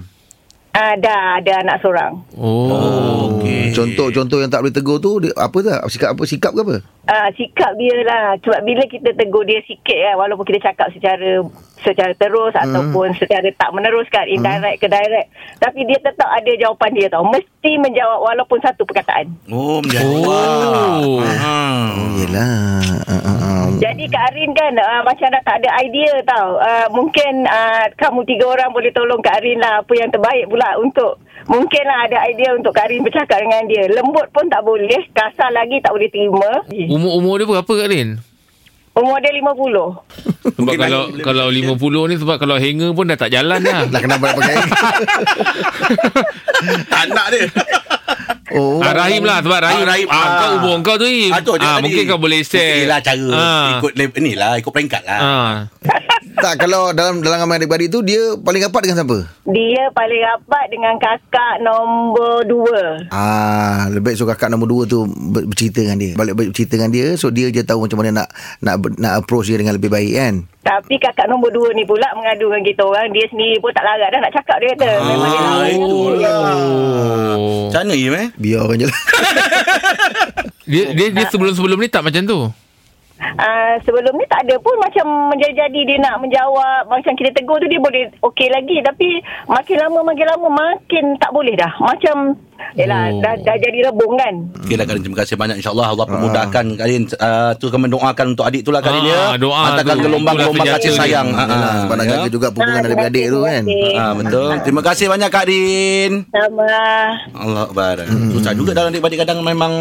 dah 0.74 1.42
ada 1.42 1.52
anak 1.66 1.76
seorang. 1.82 2.12
Oh 2.38 3.20
Okey. 3.40 3.72
Contoh-contoh 3.72 4.38
yang 4.44 4.52
tak 4.52 4.60
boleh 4.60 4.74
tegur 4.74 4.98
tu 5.00 5.16
dia, 5.24 5.32
apa 5.38 5.58
tak? 5.64 5.80
Sikap 5.88 6.12
apa? 6.12 6.22
Sikap 6.28 6.52
ke 6.52 6.60
apa? 6.60 6.76
Ah, 7.08 7.28
sikap 7.34 7.72
dia 7.80 7.96
lah. 8.04 8.36
Sebab 8.44 8.60
bila 8.62 8.84
kita 8.86 9.10
tegur 9.16 9.42
dia 9.48 9.64
sikit 9.64 9.96
kan, 9.96 10.14
walaupun 10.20 10.44
kita 10.46 10.70
cakap 10.70 10.92
secara 10.92 11.40
secara 11.80 12.12
terus 12.20 12.52
hmm. 12.52 12.64
ataupun 12.68 13.16
secara 13.16 13.48
tak 13.56 13.70
meneruskan, 13.72 14.28
indirect 14.28 14.84
ke 14.84 14.86
direct. 14.86 15.28
Tapi 15.58 15.80
dia 15.88 15.98
tetap 16.04 16.28
ada 16.28 16.50
jawapan 16.60 16.90
dia 16.92 17.08
tau. 17.08 17.24
Mesti 17.24 17.70
menjawab 17.80 18.20
walaupun 18.20 18.58
satu 18.60 18.84
perkataan. 18.84 19.32
Oh, 19.48 19.80
menjawab. 19.80 21.00
Oh. 21.00 21.24
Ah. 21.24 21.96
Oh, 21.96 22.10
yelah. 22.20 22.84
Uh, 23.08 23.14
uh, 23.14 23.26
uh. 23.26 23.39
Jadi 23.80 24.04
Kak 24.12 24.36
Arin 24.36 24.52
kan 24.52 24.76
uh, 24.76 25.00
macam 25.08 25.32
dah 25.32 25.40
tak 25.40 25.64
ada 25.64 25.72
idea 25.80 26.20
tau. 26.28 26.60
Uh, 26.60 26.86
mungkin 26.92 27.48
uh, 27.48 27.88
kamu 27.96 28.28
tiga 28.28 28.44
orang 28.52 28.76
boleh 28.76 28.92
tolong 28.92 29.24
Kak 29.24 29.40
Arin 29.40 29.56
lah 29.56 29.80
apa 29.80 29.92
yang 29.96 30.12
terbaik 30.12 30.46
pula 30.52 30.76
untuk 30.76 31.16
Mungkin 31.48 31.82
lah 31.82 32.06
ada 32.06 32.30
idea 32.30 32.54
untuk 32.54 32.70
Kak 32.76 32.86
Arin 32.86 33.02
bercakap 33.02 33.40
dengan 33.40 33.64
dia. 33.66 33.88
Lembut 33.90 34.28
pun 34.30 34.46
tak 34.46 34.62
boleh. 34.62 35.02
Kasar 35.10 35.50
lagi 35.50 35.80
tak 35.82 35.96
boleh 35.96 36.06
terima. 36.12 36.62
Umur-umur 36.68 37.40
dia 37.40 37.48
berapa 37.48 37.72
Kak 37.72 37.90
Rin? 37.90 38.20
Umur 39.00 39.16
dia 39.16 39.32
50. 39.32 39.40
Sebab 39.40 40.56
Mungkin 40.58 40.78
kalau 40.78 41.02
lagi- 41.06 41.22
kalau 41.22 41.46
50 41.48 41.72
ni 42.04 42.16
sebab 42.16 42.36
kalau 42.36 42.56
hanger 42.56 42.90
pun 42.90 43.04
dah 43.06 43.16
tak 43.16 43.30
jalan 43.30 43.58
dah. 43.58 43.80
Lah 43.86 43.98
kenapa 43.98 44.24
nak 44.26 44.34
pakai 44.36 44.54
Anak 46.92 47.26
dia. 47.30 47.44
Oh 48.50 48.82
Ah, 48.82 48.92
Rahim 48.92 49.22
lah 49.22 49.38
sebab 49.40 49.62
Rahim, 49.62 49.78
Ah, 49.80 49.88
Rahim. 49.88 50.08
ah, 50.08 50.18
Ah. 50.18 50.30
kau 50.36 50.50
umur 50.58 50.74
kau 50.82 50.96
tu 50.96 51.06
Im. 51.06 51.30
Ah, 51.30 51.38
tu, 51.38 51.54
ah, 51.54 51.78
tadi. 51.78 51.86
mungkin 51.86 52.02
kau 52.04 52.18
boleh 52.18 52.42
share. 52.42 52.82
Okey 52.82 52.82
lah 52.84 52.98
cara 52.98 53.28
Ah. 53.30 53.68
ikut 53.78 53.92
ni 54.18 54.32
lah, 54.34 54.58
ikut 54.58 54.68
peringkat 54.68 55.02
lah. 55.06 55.18
Ah. 55.18 55.54
Tak 56.32 56.54
kalau 56.58 56.90
dalam 56.90 57.18
dalam 57.18 57.42
ramai 57.42 57.56
adik-beradik 57.56 57.88
tu 57.88 58.00
Dia 58.00 58.36
paling 58.36 58.62
rapat 58.62 58.82
dengan 58.82 58.96
siapa? 58.98 59.18
Dia 59.44 59.82
paling 59.90 60.22
rapat 60.22 60.64
dengan 60.68 60.94
kakak 60.96 61.58
nombor 61.58 62.44
dua. 62.44 62.80
Ah, 63.08 63.88
lebih 63.88 64.14
so 64.14 64.24
kakak 64.24 64.46
nombor 64.46 64.66
dua 64.66 64.82
tu 64.84 65.04
ber- 65.04 65.44
bercerita 65.44 65.82
dengan 65.82 65.98
dia. 65.98 66.12
Balik 66.14 66.34
bercerita 66.34 66.74
dengan 66.74 66.90
dia 66.90 67.06
so 67.14 67.28
dia 67.28 67.48
je 67.48 67.60
tahu 67.60 67.84
macam 67.84 67.98
mana 67.98 68.10
nak 68.16 68.28
nak 68.58 68.74
nak 68.94 69.12
approach 69.18 69.46
dia 69.46 69.56
dengan 69.56 69.74
lebih 69.74 69.88
baik 69.88 70.12
kan. 70.12 70.34
Tapi 70.60 70.94
kakak 70.96 71.26
nombor 71.26 71.50
dua 71.50 71.72
ni 71.72 71.82
pula 71.82 72.06
mengadu 72.12 72.46
dengan 72.46 72.62
kita 72.64 72.82
orang. 72.82 73.10
Dia 73.10 73.24
sendiri 73.26 73.56
pun 73.58 73.70
tak 73.70 73.82
larat 73.82 74.08
dah 74.08 74.20
nak 74.20 74.32
cakap 74.32 74.56
dia 74.56 74.68
kata. 74.72 74.90
Memang 75.02 75.26
dia 75.26 75.40
Ah, 75.40 75.44
larat. 75.50 75.70
itulah. 75.72 76.40
Oh. 77.32 77.66
Macam 77.66 77.80
mana 77.82 77.94
Im 77.96 78.14
eh? 78.14 78.26
Biarkan 78.34 78.76
je 78.76 78.86
lah. 78.86 79.00
Dia 80.62 80.94
dia, 80.94 81.10
dia 81.10 81.26
sebelum-sebelum 81.26 81.74
ni 81.76 81.90
tak 81.90 81.98
macam 82.00 82.22
tu. 82.22 82.38
Uh, 83.20 83.74
sebelum 83.80 84.12
ni 84.12 84.26
tak 84.26 84.42
ada 84.42 84.56
pun 84.56 84.74
macam 84.76 85.04
menjadi-jadi 85.30 85.80
dia 85.84 85.98
nak 85.98 86.18
menjawab 86.18 86.86
macam 86.86 87.12
kita 87.12 87.30
tegur 87.32 87.56
tu 87.56 87.66
dia 87.66 87.78
boleh 87.78 88.02
okey 88.22 88.48
lagi 88.48 88.80
tapi 88.80 89.08
makin 89.46 89.76
lama 89.78 90.00
makin 90.04 90.26
lama 90.28 90.48
makin 90.50 91.04
tak 91.16 91.30
boleh 91.30 91.54
dah 91.54 91.72
macam 91.78 92.36
Yelah, 92.70 93.08
Oh. 93.08 93.16
oh. 93.16 93.20
dah, 93.24 93.34
dah 93.40 93.56
jadi 93.56 93.88
rebung 93.88 94.14
kan. 94.14 94.34
Okeylah 94.60 94.84
Karin 94.84 95.00
terima 95.00 95.18
kasih 95.18 95.34
banyak 95.34 95.56
insyaallah 95.58 95.90
Allah 95.90 96.04
permudahkan 96.04 96.64
Karin 96.76 97.02
uh, 97.10 97.56
tu 97.56 97.66
kan 97.66 97.80
mendoakan 97.80 98.26
untuk 98.30 98.44
adik 98.44 98.62
tu 98.62 98.70
lah 98.70 98.78
Karin 98.78 99.00
Ah, 99.02 99.32
ya. 99.32 99.40
doa 99.40 99.58
Hantarkan 99.64 99.96
tu. 99.96 100.04
gelombang-gelombang 100.04 100.68
kasih 100.70 100.92
sayang. 100.92 101.32
Ha, 101.32 101.42
Yalah, 101.42 101.56
ha, 101.66 101.80
sebab 101.82 101.94
nak 101.96 102.04
ya. 102.04 102.12
jaga 102.14 102.28
juga 102.28 102.46
hubungan 102.52 102.70
Ah, 102.70 102.84
adik-beradik 102.84 103.26
tu 103.26 103.40
terima 103.40 103.48
kan. 103.48 103.62
Ah 103.96 104.12
betul. 104.12 104.50
Terima 104.60 104.82
kasih 104.84 105.06
banyak 105.08 105.28
Kak 105.32 105.44
Din. 105.48 106.12
Sama. 106.28 106.72
Allah 107.32 107.62
Akbar. 107.64 107.96
Susah 108.28 108.52
juga 108.52 108.70
dalam 108.70 108.92
adik-adik 108.92 109.16
kadang 109.18 109.38
memang 109.40 109.72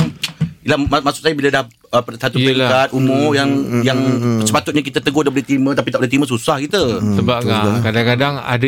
Yelah, 0.59 0.75
mak- 0.75 1.05
maksud 1.07 1.23
saya 1.23 1.31
bila 1.31 1.47
dah 1.47 1.63
uh, 1.95 2.03
satu 2.19 2.35
Yelah. 2.35 2.67
peringkat 2.67 2.87
umur 2.91 3.31
yang 3.31 3.49
yang 3.79 3.99
sepatutnya 4.43 4.83
kita 4.83 4.99
tegur 4.99 5.23
dia 5.23 5.31
boleh 5.31 5.47
terima 5.47 5.71
tapi 5.71 5.87
tak 5.87 6.03
boleh 6.03 6.11
terima 6.11 6.27
susah 6.27 6.59
kita. 6.59 6.99
Sebab 6.99 7.39
ah, 7.47 7.79
kadang-kadang 7.79 8.43
ada 8.43 8.67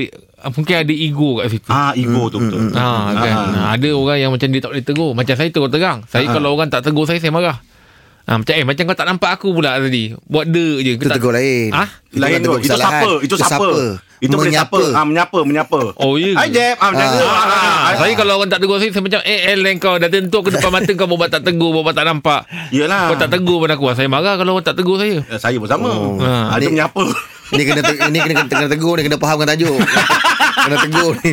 mungkin 0.56 0.76
ada 0.88 0.94
ego 0.96 1.44
kat 1.44 1.52
situ. 1.52 1.68
Ah 1.68 1.92
ego 1.92 2.32
tu 2.32 2.40
betul. 2.40 2.72
Ha, 2.72 2.88
kan. 3.12 3.36
Ha, 3.52 3.62
ada 3.76 3.90
orang 3.92 4.18
yang 4.18 4.32
macam 4.32 4.48
dia 4.48 4.62
tak 4.64 4.72
boleh 4.72 4.86
tegur. 4.88 5.12
Macam 5.12 5.34
saya 5.36 5.50
terus 5.52 5.68
terang. 5.68 6.00
Saya 6.08 6.26
kalau 6.32 6.56
orang 6.56 6.72
tak 6.72 6.82
tegur 6.88 7.04
saya, 7.04 7.20
saya 7.20 7.36
marah. 7.36 7.60
Ha, 8.30 8.40
macam 8.40 8.54
eh 8.56 8.64
macam 8.64 8.84
kau 8.88 8.96
tak 8.96 9.08
nampak 9.12 9.32
aku 9.36 9.48
pula 9.52 9.76
tadi. 9.76 10.16
Buat 10.16 10.48
de 10.48 10.68
je. 10.80 10.92
Itu 10.96 11.12
tegur 11.12 11.36
lain. 11.36 11.76
Ah? 11.76 11.90
Lain 12.16 12.40
tu, 12.40 12.56
tegur 12.56 12.60
itu 12.64 12.72
siapa? 12.72 13.10
Itu 13.20 13.36
siapa? 13.36 13.68
Itu 14.22 14.38
boleh 14.38 14.54
Menyapa. 14.54 14.78
siapa? 14.78 14.94
Ah 14.94 15.02
menyapa, 15.02 15.40
menyapa. 15.42 15.98
Oh, 15.98 16.14
ya? 16.14 16.38
Hai 16.38 16.48
Jeb, 16.48 16.78
ah 16.78 16.94
macam 16.94 17.08
tu. 17.10 17.20
Ah, 17.20 17.34
Ah, 17.34 17.42
ah, 17.42 17.58
ah. 17.90 17.94
Saya 17.98 18.14
kalau 18.14 18.34
orang 18.36 18.48
tak 18.48 18.62
tegur 18.62 18.78
saya, 18.78 18.90
saya 18.90 19.02
macam 19.02 19.22
eh 19.24 19.40
El 19.50 19.66
kau 19.76 19.98
dah 19.98 20.08
tentu 20.08 20.38
ke 20.40 20.50
depan 20.52 20.70
mata 20.70 20.92
kau 20.94 21.10
buat 21.10 21.26
tak 21.28 21.42
tegur, 21.42 21.74
buat 21.74 21.90
tak 21.90 22.06
nampak. 22.06 22.46
Yelah. 22.70 23.10
Kau 23.10 23.18
tak 23.18 23.30
tegur 23.32 23.58
pun 23.58 23.68
aku. 23.68 23.90
Saya 23.92 24.06
marah 24.06 24.38
kalau 24.38 24.54
orang 24.54 24.64
tak 24.64 24.78
tegur 24.78 24.96
saya. 24.96 25.26
Eh, 25.26 25.36
Saya 25.36 25.58
pun 25.58 25.66
sama. 25.66 25.90
Oh. 25.90 26.22
Ah, 26.22 26.54
Ada 26.54 26.64
Ni- 26.64 26.78
menyapa. 26.78 27.02
Ni 27.52 27.62
kena 27.66 27.82
te- 27.82 28.00
ni 28.08 28.18
kena 28.18 28.46
kena 28.46 28.68
tegur 28.68 28.96
ni 28.96 29.04
kena 29.04 29.18
fahamkan 29.18 29.50
tajuk. 29.50 29.76
kena 30.56 30.76
tegur 30.80 31.12
ni. 31.18 31.32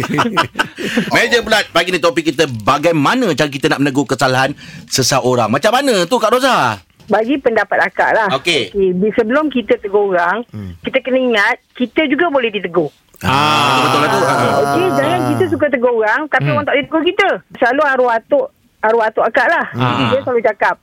Meja 1.15 1.39
pula 1.41 1.61
pagi 1.69 1.91
ni 1.91 2.01
topik 2.01 2.25
kita 2.27 2.49
bagaimana 2.49 3.31
cara 3.33 3.47
kita 3.47 3.69
nak 3.69 3.81
menegur 3.81 4.03
kesalahan 4.05 4.57
seseorang. 4.89 5.47
Macam 5.47 5.71
mana 5.71 6.03
tu 6.05 6.17
Kak 6.17 6.33
Roza? 6.33 6.81
Bagi 7.09 7.41
pendapat 7.41 7.79
akak 7.89 8.11
lah. 8.15 8.29
Okey. 8.39 8.73
okay. 8.73 9.11
Sebelum 9.17 9.49
kita 9.49 9.81
tegur 9.81 10.13
orang, 10.13 10.45
hmm. 10.53 10.79
kita 10.85 11.01
kena 11.01 11.19
ingat, 11.19 11.57
kita 11.75 12.05
juga 12.07 12.29
boleh 12.29 12.53
ditegur. 12.53 12.93
Ah, 13.27 13.83
betul 13.83 13.99
lah 13.99 14.09
tu. 14.09 14.19
Ah. 14.23 14.57
Okey, 14.63 14.87
jangan 14.95 15.21
kita 15.35 15.45
suka 15.51 15.67
tegur 15.73 15.93
orang, 15.99 16.29
tapi 16.31 16.47
hmm. 16.47 16.55
orang 16.55 16.65
tak 16.69 16.75
boleh 16.77 16.87
tegur 16.87 17.03
kita. 17.03 17.29
Selalu 17.59 17.83
arwah 17.83 18.15
atuk, 18.21 18.47
arwah 18.85 19.07
atuk 19.11 19.25
akak 19.27 19.49
lah. 19.49 19.67
Hmm. 19.75 20.15
Dia 20.15 20.21
selalu 20.23 20.41
cakap, 20.47 20.77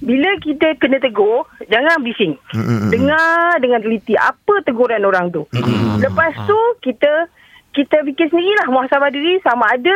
bila 0.00 0.30
kita 0.44 0.76
kena 0.76 0.98
tegur, 1.00 1.48
jangan 1.66 2.00
bising. 2.04 2.36
Hmm. 2.52 2.88
Dengar 2.92 3.56
dengan 3.60 3.80
teliti 3.80 4.14
apa 4.16 4.60
teguran 4.64 5.02
orang 5.04 5.32
tu. 5.32 5.48
Hmm. 5.52 6.00
Lepas 6.00 6.36
tu, 6.44 6.58
kita 6.84 7.28
kita 7.76 8.00
fikir 8.02 8.26
sendirilah 8.26 8.66
muhasabah 8.66 9.12
diri 9.12 9.36
sama 9.40 9.68
ada 9.68 9.92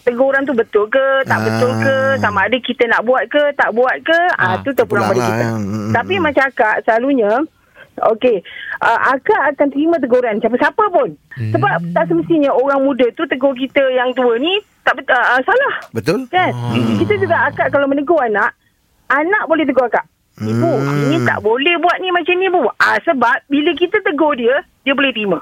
tegur 0.00 0.30
orang 0.30 0.46
tu 0.46 0.54
betul 0.54 0.86
ke, 0.86 1.26
tak 1.26 1.36
Ah. 1.36 1.44
betul 1.44 1.72
ke, 1.82 1.96
sama 2.16 2.46
ada 2.46 2.56
kita 2.56 2.86
nak 2.86 3.02
buat 3.02 3.26
ke, 3.26 3.42
tak 3.52 3.74
buat 3.74 3.96
ke, 4.00 4.18
ah, 4.32 4.54
Ah, 4.54 4.56
tu 4.62 4.70
terpulang 4.70 5.10
pada 5.10 5.18
kita. 5.18 5.42
kan. 5.42 5.58
Tapi 5.92 6.14
macam 6.16 6.44
akak 6.46 6.74
selalunya 6.82 7.42
Okey, 7.96 8.44
uh, 8.78 9.00
akak 9.08 9.56
akan 9.56 9.72
terima 9.72 9.96
teguran 9.96 10.36
siapa-siapa 10.36 10.84
pun. 10.92 11.16
Hmm. 11.32 11.48
Sebab 11.48 11.96
tak 11.96 12.04
semestinya 12.06 12.52
orang 12.52 12.84
muda 12.84 13.08
tu 13.16 13.24
tegur 13.24 13.56
kita 13.56 13.80
yang 13.88 14.12
tua 14.12 14.36
ni 14.36 14.52
tak 14.84 15.00
betul 15.00 15.16
uh, 15.16 15.40
salah. 15.40 15.74
Betul? 15.90 16.28
Kan? 16.28 16.52
Hmm. 16.52 17.00
Kita 17.00 17.16
juga 17.16 17.48
akak 17.48 17.72
kalau 17.72 17.88
menegur 17.88 18.20
anak, 18.20 18.52
anak 19.08 19.48
boleh 19.48 19.64
tegur 19.64 19.88
akak. 19.88 20.04
Ibu, 20.36 20.68
Hmm. 20.76 21.08
ini 21.08 21.24
tak 21.24 21.40
boleh 21.40 21.80
buat 21.80 21.96
ni 21.96 22.12
macam 22.12 22.36
ni 22.36 22.52
bu. 22.52 22.68
Ah 22.76 23.00
sebab 23.00 23.48
bila 23.48 23.72
kita 23.72 23.96
tegur 24.04 24.36
dia, 24.36 24.60
dia 24.84 24.92
boleh 24.92 25.16
terima. 25.16 25.40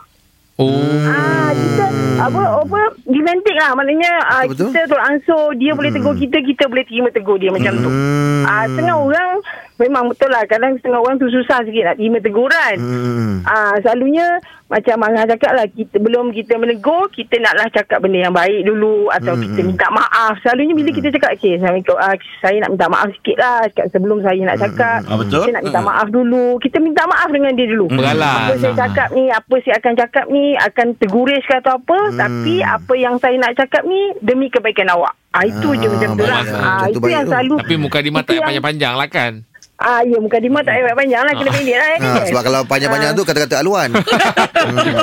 Oh. 0.55 0.71
Ah 1.03 1.51
kita 1.51 1.85
apa 2.15 2.43
apa 2.63 2.81
dimentik 3.05 3.59
lah 3.59 3.75
maknanya 3.75 4.13
ah, 4.23 4.43
Betul, 4.47 4.71
kita 4.71 4.87
tu 4.87 4.95
ansur 4.95 5.51
dia 5.59 5.75
boleh 5.75 5.91
tegur 5.91 6.15
kita 6.15 6.39
kita 6.41 6.71
boleh 6.71 6.87
terima 6.87 7.11
tegur 7.11 7.43
dia 7.43 7.51
macam 7.51 7.75
tu. 7.75 7.91
Hmm. 7.91 8.47
Ah 8.47 8.63
setengah 8.71 8.97
orang 8.97 9.31
memang 9.75 10.07
betul 10.07 10.31
lah 10.31 10.47
kadang 10.47 10.79
setengah 10.79 11.03
orang 11.03 11.19
tu 11.19 11.27
susah 11.27 11.67
sikit 11.67 11.91
nak 11.91 11.97
terima 11.99 12.23
teguran. 12.23 12.77
Hmm. 12.79 13.33
Ah 13.43 13.75
selalunya 13.83 14.39
macam 14.65 14.97
Angah 15.05 15.29
cakap 15.29 15.53
lah 15.59 15.67
kita 15.69 16.01
belum 16.01 16.33
kita 16.33 16.57
menegur 16.57 17.11
kita 17.11 17.37
naklah 17.37 17.69
cakap 17.75 17.99
benda 18.01 18.25
yang 18.25 18.35
baik 18.35 18.63
dulu 18.65 19.11
atau 19.11 19.35
Hmm, 19.35 19.43
kita 19.45 19.61
minta 19.67 19.87
maaf. 19.91 20.39
Selalunya 20.41 20.73
bila 20.73 20.95
kita 20.95 21.11
cakap 21.11 21.35
okey 21.37 21.59
saya, 21.59 21.75
uh, 21.75 22.17
saya 22.41 22.57
nak 22.63 22.71
minta 22.73 22.87
maaf 22.87 23.11
sikit 23.19 23.37
lah 23.43 23.67
cakap 23.75 23.87
sebelum 23.91 24.23
saya 24.23 24.41
nak 24.47 24.57
cakap. 24.63 24.99
Ah, 25.05 25.19
betul. 25.19 25.43
Saya 25.43 25.59
nak 25.59 25.65
minta 25.67 25.81
Hmm. 25.83 25.89
maaf 25.91 26.07
dulu. 26.09 26.47
Kita 26.63 26.79
minta 26.79 27.03
maaf 27.11 27.29
dengan 27.29 27.53
dia 27.53 27.67
dulu. 27.67 27.87
Beralas. 27.91 28.39
Apa 28.39 28.53
saya 28.57 28.75
cakap 28.79 29.09
ni, 29.13 29.25
apa 29.29 29.55
saya 29.61 29.75
akan 29.83 29.93
cakap 29.99 30.25
ni 30.31 30.44
akan 30.55 30.93
teguris 30.95 31.41
ke 31.41 31.57
atau 31.57 31.75
apa, 31.75 31.99
Hmm. 32.05 32.19
tapi 32.19 32.61
apa 32.61 32.93
yang 32.95 33.17
saya 33.17 33.37
nak 33.37 33.55
cakap 33.55 33.81
ni 33.83 33.97
demi 34.19 34.47
kebaikan 34.47 34.91
awak. 34.91 35.17
Ah 35.31 35.43
itu 35.43 35.73
je 35.73 35.83
Ah, 35.83 35.91
macam 35.91 36.11
tu 36.13 36.25
lah. 36.25 36.43
Ah 36.55 36.85
itu 36.87 37.07
yang 37.07 37.23
tu. 37.23 37.33
selalu 37.33 37.55
Tapi 37.59 37.75
muka 37.77 37.99
Dima 37.99 38.21
tak 38.21 38.33
yang- 38.33 38.45
panjang-panjang 38.45 38.95
lah 38.95 39.09
kan? 39.09 39.33
Ah 39.77 39.99
ya 40.01 40.17
muka 40.17 40.39
Dima 40.39 40.61
tak 40.61 40.77
payah 40.77 40.95
panjang 40.95 41.21
lah 41.21 41.33
kena 41.33 41.51
pendek 41.51 41.75
lah. 41.75 41.89
Ha, 41.99 42.11
sebab 42.25 42.43
kalau 42.43 42.61
panjang-panjang 42.65 43.13
tu 43.13 43.23
kata-kata 43.23 43.55
aluan. 43.59 43.91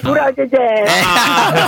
Pura 0.00 0.24
je 0.30 0.44
je. 0.46 0.66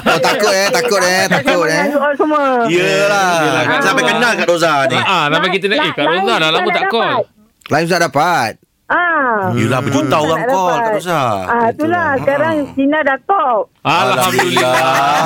oh, 0.05 0.19
takut 0.21 0.53
eh, 0.53 0.69
takut 0.71 1.03
eh, 1.03 1.25
takut 1.29 1.67
eh. 1.67 1.83
All 1.93 2.15
semua. 2.15 2.43
Yelah. 2.67 3.31
Yelah, 3.43 3.63
kan. 3.67 3.79
Sampai 3.83 4.03
kenal 4.05 4.33
Kak 4.35 4.47
Roza 4.47 4.73
ni. 4.87 4.97
Ah, 4.97 5.27
nama 5.27 5.47
kita 5.47 5.67
nak 5.67 5.79
eh 5.81 5.93
Kak 5.93 6.07
Roza 6.07 6.35
dah 6.37 6.51
lama 6.51 6.69
tak 6.71 6.85
call. 6.89 7.27
Lain 7.69 7.85
susah 7.85 8.01
dapat. 8.01 8.53
Ah. 8.87 9.12
Yelah 9.55 9.81
berjuta 9.81 10.15
Hmm, 10.15 10.25
orang 10.25 10.43
call. 10.45 10.71
Kak 10.73 10.91
Roza. 10.93 11.23
Ah, 11.45 11.67
itulah. 11.69 12.09
Sekarang 12.17 12.55
Sina 12.73 12.99
dah 13.01 13.19
top. 13.23 13.63
Alhamdulillah. 13.83 14.75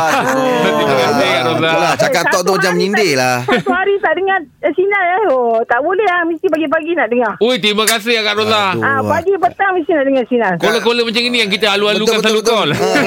Kak 0.06 1.02
Roza. 1.02 1.26
Itulah, 1.46 1.92
cakap 1.96 2.22
Eh, 2.22 2.30
tok 2.30 2.42
tu 2.42 2.52
macam 2.52 2.64
hari 2.66 2.76
menyindir 2.76 3.08
tak- 3.08 3.18
lah. 3.18 3.36
Satu 3.46 3.70
hari 3.72 3.94
tak 3.98 4.12
dengar 4.14 4.38
eh, 4.38 4.72
Sina 4.72 4.98
ya. 5.00 5.16
Oh, 5.28 5.58
tak 5.62 5.80
boleh 5.80 6.04
lah. 6.04 6.20
Mesti 6.24 6.46
pagi-pagi 6.46 6.90
nak 6.92 7.08
dengar. 7.08 7.32
Ui, 7.38 7.56
terima 7.56 7.84
kasih 7.84 8.12
Kak 8.18 8.34
Roza. 8.34 8.62
Aduh. 8.72 8.82
Ah, 8.82 9.00
pagi 9.02 9.32
petang 9.34 9.72
mesti 9.72 9.90
nak 9.90 10.04
dengar 10.04 10.24
Sina. 10.26 10.48
Kola-kola 10.56 11.00
macam 11.02 11.22
ini 11.22 11.36
yang 11.38 11.50
kita 11.50 11.66
alu-alukan 11.70 12.18
selalu 12.18 12.40
call. 12.42 12.68
betul. 12.68 12.98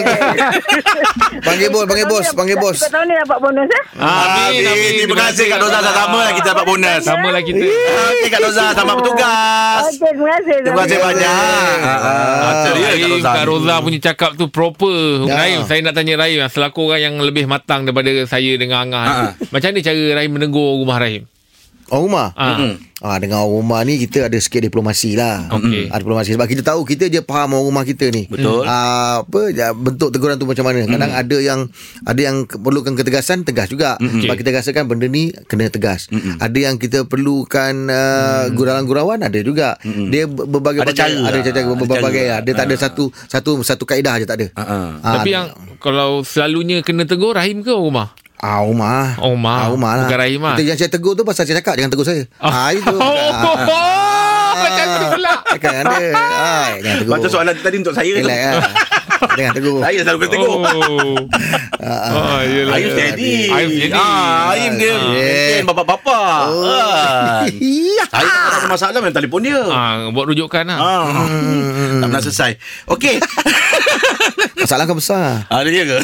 Panggil 1.40 1.70
bos, 1.70 1.86
panggil 1.86 2.06
bos, 2.06 2.26
panggil 2.32 2.58
bos. 2.58 2.78
Kita 2.78 2.90
tahun 2.92 3.06
ni 3.06 3.16
dapat 3.18 3.38
bonus 3.40 3.70
eh. 3.70 3.84
Amin, 3.98 4.62
amin. 4.62 4.92
Terima 5.00 5.16
kasih 5.20 5.46
Kak 5.48 5.60
Roza 5.60 5.80
sama 5.82 6.20
lah 6.20 6.32
kita 6.32 6.48
dapat 6.50 6.66
bonus. 6.66 7.02
Sama 7.02 7.28
lah 7.30 7.42
kita. 7.42 7.66
Okey 7.66 8.28
Kak 8.28 8.42
Roza 8.42 8.64
selamat 8.72 8.96
bertugas. 8.96 9.82
Okey, 9.90 10.10
terima 10.10 10.30
kasih. 10.32 10.56
Terima 10.80 10.88
kasih 10.88 11.00
banyak. 11.02 11.78
Ah, 11.80 12.00
Ah, 12.40 12.54
ceria 12.64 12.82
Kak 12.82 12.94
Rahim, 12.94 13.12
Roza. 13.12 13.32
Kak 13.32 13.46
Roza 13.46 13.76
punya 13.80 14.00
cakap 14.02 14.32
tu 14.36 14.46
proper. 14.48 15.00
Ya. 15.26 15.36
Rahim, 15.36 15.60
saya 15.64 15.80
nak 15.82 15.94
tanya 15.94 16.14
Rahim 16.16 16.40
selaku 16.46 16.80
orang 16.88 17.02
yang 17.02 17.16
lebih 17.20 17.46
matang 17.46 17.84
daripada 17.84 18.10
saya 18.26 18.52
dengan 18.56 18.88
Angah. 18.88 19.06
Ha. 19.06 19.16
Macam 19.50 19.68
mana 19.70 19.80
cara 19.80 20.02
Rahim 20.16 20.32
menegur 20.34 20.80
rumah 20.80 20.98
Rahim? 20.98 21.24
Orang 21.90 22.04
rumah. 22.10 22.28
Ah. 22.38 22.78
Ah 23.00 23.16
dengan 23.16 23.48
orang 23.48 23.64
rumah 23.64 23.80
ni 23.88 23.96
kita 23.96 24.28
ada 24.28 24.36
sikit 24.36 24.60
diplomasi 24.60 25.16
lah. 25.16 25.48
Okey. 25.56 25.88
Ada 25.88 26.04
diplomasi 26.04 26.36
sebab 26.36 26.48
kita 26.52 26.62
tahu 26.68 26.84
kita 26.84 27.08
je 27.08 27.24
faham 27.24 27.56
orang 27.56 27.66
rumah 27.72 27.84
kita 27.88 28.12
ni. 28.12 28.28
Betul. 28.28 28.68
Ah 28.68 29.24
apa 29.24 29.50
ya, 29.56 29.72
bentuk 29.72 30.12
teguran 30.12 30.36
tu 30.36 30.44
macam 30.44 30.68
mana. 30.68 30.84
Kadang 30.84 31.12
ada 31.16 31.38
yang 31.40 31.60
ada 32.04 32.20
yang 32.20 32.44
perlukan 32.44 33.00
ketegasan 33.00 33.48
tegas 33.48 33.72
juga. 33.72 33.96
Sebab 33.98 34.36
Okey. 34.36 34.40
kita 34.44 34.50
rasakan 34.52 34.84
benda 34.92 35.08
ni 35.08 35.32
kena 35.48 35.72
tegas. 35.72 36.12
Ada 36.44 36.58
yang 36.60 36.76
kita 36.76 37.08
perlukan 37.08 37.88
uh, 37.88 38.52
gurauan-gurauan 38.52 39.24
ada 39.24 39.40
juga. 39.40 39.80
Dia 39.84 40.28
berbagai 40.28 40.84
Ada 40.84 40.92
cara 40.92 41.08
ada 41.08 41.40
lah. 41.40 41.42
cara 41.42 41.60
Ada 41.64 41.88
berbagai 41.88 42.26
lah. 42.28 42.40
Dia 42.44 42.54
tak 42.54 42.66
ada 42.68 42.76
satu 42.76 43.16
satu 43.32 43.52
satu 43.64 43.84
kaedah 43.88 44.20
je 44.20 44.28
tak 44.28 44.38
ada. 44.44 44.48
Ah, 44.54 44.62
ah. 44.62 44.88
Ah, 45.00 45.14
Tapi 45.24 45.30
yang 45.32 45.48
kalau 45.80 46.22
selalunya 46.28 46.84
kena 46.84 47.08
tegur 47.08 47.32
Rahim 47.32 47.64
ke 47.64 47.72
orang 47.72 47.88
rumah? 47.88 48.08
Ah, 48.40 48.64
rumah. 48.64 49.20
Oh, 49.20 49.36
rumah. 49.36 49.56
Ah, 49.58 49.68
rumah 49.68 49.92
lah. 50.00 50.08
Bukan 50.08 50.18
Rahim 50.18 50.40
lah. 50.40 50.56
Yang 50.56 50.78
saya 50.80 50.90
tegur 50.90 51.12
tu 51.12 51.28
pasal 51.28 51.44
saya 51.44 51.60
cakap 51.60 51.76
jangan 51.76 51.92
tegur 51.92 52.08
saya. 52.08 52.24
Ah, 52.40 52.72
itu. 52.72 52.88
Oh, 53.00 53.56
Ah, 54.50 54.66
macam 54.66 54.86
tu 54.90 55.08
pula. 55.14 55.34
Kan 55.56 55.74
ada. 55.84 55.96
Ah, 56.16 56.68
jangan 56.80 56.98
tegur. 57.00 57.12
Macam 57.14 57.30
soalan 57.30 57.54
tadi 57.54 57.76
untuk 57.78 57.92
saya 57.92 58.10
tu. 58.10 58.20
Relax 58.24 58.42
lah. 58.56 58.74
Jangan 59.40 59.52
tegur. 59.52 59.80
Saya 59.80 60.00
selalu 60.02 60.18
kena 60.18 60.32
tegur. 60.32 60.50
Oh. 60.50 60.64
Oh, 61.80 62.40
yelah. 62.42 62.76
Aim 62.76 62.88
steady. 62.90 63.36
Aim 63.48 63.68
steady. 63.70 63.92
Ah, 63.92 64.52
Aim 64.52 64.72
dia. 64.76 64.88
Yeah. 64.88 65.00
Maintain 65.60 65.66
bapak-bapak. 65.68 66.40
Oh. 66.48 66.64
Ah. 66.64 67.44
Saya 68.10 68.26
tak 68.26 68.58
ada 68.58 68.68
masalah 68.68 69.00
main 69.00 69.12
telefon 69.14 69.44
dia. 69.44 69.60
Ah, 69.62 70.08
buat 70.10 70.26
rujukan 70.26 70.64
lah. 70.66 70.80
Ah. 70.80 71.28
Tak 72.00 72.08
pernah 72.08 72.24
selesai. 72.24 72.52
Okey. 72.88 73.20
Masalah 74.58 74.84
kan 74.88 74.96
besar. 74.96 75.44
Ah, 75.48 75.62
dia 75.62 75.84
ke? 75.84 76.00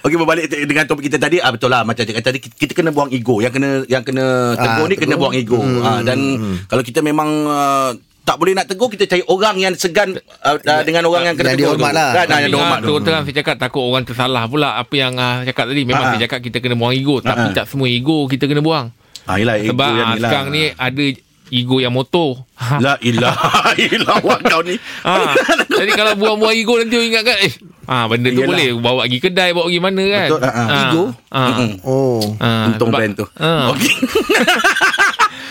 Okey 0.00 0.16
berbalik 0.16 0.44
dengan 0.46 0.84
topik 0.84 1.04
kita 1.04 1.18
tadi 1.18 1.38
ah 1.38 1.48
betul 1.48 1.68
lah 1.68 1.82
macam 1.82 2.00
cakap 2.00 2.22
tadi 2.22 2.38
kita, 2.38 2.54
kita 2.56 2.72
kena 2.74 2.90
buang 2.90 3.08
ego. 3.08 3.38
Yang 3.38 3.52
kena 3.54 3.70
yang 3.86 4.02
kena 4.02 4.24
tegur 4.54 4.84
Ah, 4.84 4.88
ni 4.88 4.94
kena 4.94 5.06
tegur. 5.08 5.20
buang 5.20 5.34
ego. 5.34 5.58
Ah 5.80 6.00
dan 6.00 6.18
kalau 6.64 6.80
kita 6.80 7.00
memang 7.00 7.28
ah, 7.44 7.90
tak 8.22 8.36
boleh 8.36 8.52
nak 8.52 8.66
tegur 8.66 8.88
kita 8.88 9.06
cari 9.06 9.24
orang 9.24 9.56
yang 9.56 9.72
segan 9.72 10.12
uh, 10.14 10.56
uh, 10.56 10.82
dengan 10.82 11.06
orang 11.06 11.24
yang 11.24 11.34
kena 11.34 11.50
Yang 11.50 11.74
tegur 11.74 11.80
lah. 11.80 12.10
Kan 12.14 12.26
ah, 12.26 12.38
yang 12.38 12.52
dihormat 12.52 12.68
ah, 12.74 12.78
tu. 12.78 12.86
terus 12.86 13.00
terang 13.02 13.22
saya 13.22 13.36
cakap 13.36 13.56
takut 13.58 13.82
orang 13.82 14.04
tersalah 14.04 14.42
pula 14.44 14.76
apa 14.76 14.94
yang 14.94 15.12
ah, 15.14 15.40
cakap 15.42 15.64
tadi. 15.66 15.82
Memang 15.82 15.98
Ah, 15.98 16.08
saya 16.10 16.18
ah. 16.18 16.24
cakap 16.24 16.40
kita 16.42 16.58
kena 16.58 16.74
buang 16.74 16.92
ego. 16.92 17.16
Tapi 17.18 17.40
Ah, 17.40 17.48
ah. 17.48 17.56
tak 17.56 17.66
semua 17.66 17.86
ego 17.86 18.26
kita 18.26 18.44
kena 18.44 18.60
buang. 18.60 18.92
Ah, 19.24 19.36
yelah, 19.36 19.56
ego 19.56 19.72
Sebab 19.72 19.88
yang 19.90 20.08
ah, 20.08 20.16
sekarang 20.18 20.48
ni 20.50 20.62
ada 20.68 21.04
ego 21.48 21.76
yang 21.78 21.90
motor. 21.90 22.44
Ha. 22.54 22.76
La 22.78 22.94
ilaha 23.08 23.72
illallah 23.74 24.38
kau 24.42 24.60
ni. 24.60 24.76
Ha. 25.02 25.12
Jadi 25.80 25.90
kalau 25.92 26.12
buang-buang 26.14 26.52
ego 26.52 26.76
nanti 26.76 26.96
ingatkan 26.98 27.36
eh 27.40 27.52
ah 27.88 28.04
benda 28.04 28.28
tu 28.28 28.44
Yelah. 28.44 28.48
boleh 28.52 28.68
bawa 28.76 29.00
pergi 29.02 29.18
kedai 29.18 29.50
bawa 29.50 29.64
pergi 29.66 29.80
mana 29.80 30.04
kan. 30.04 30.28
Betul, 30.28 30.40
ha, 30.44 30.50
ha. 30.52 30.76
Ego? 30.78 31.04
Ha. 31.32 31.40
Mm-mm. 31.40 31.70
Oh. 31.82 32.20
Ha. 32.36 32.48
Untung 32.68 32.88
sebab- 32.92 33.00
brand 33.00 33.14
tu. 33.16 33.24
Ha. 33.34 33.52
Okey. 33.72 33.92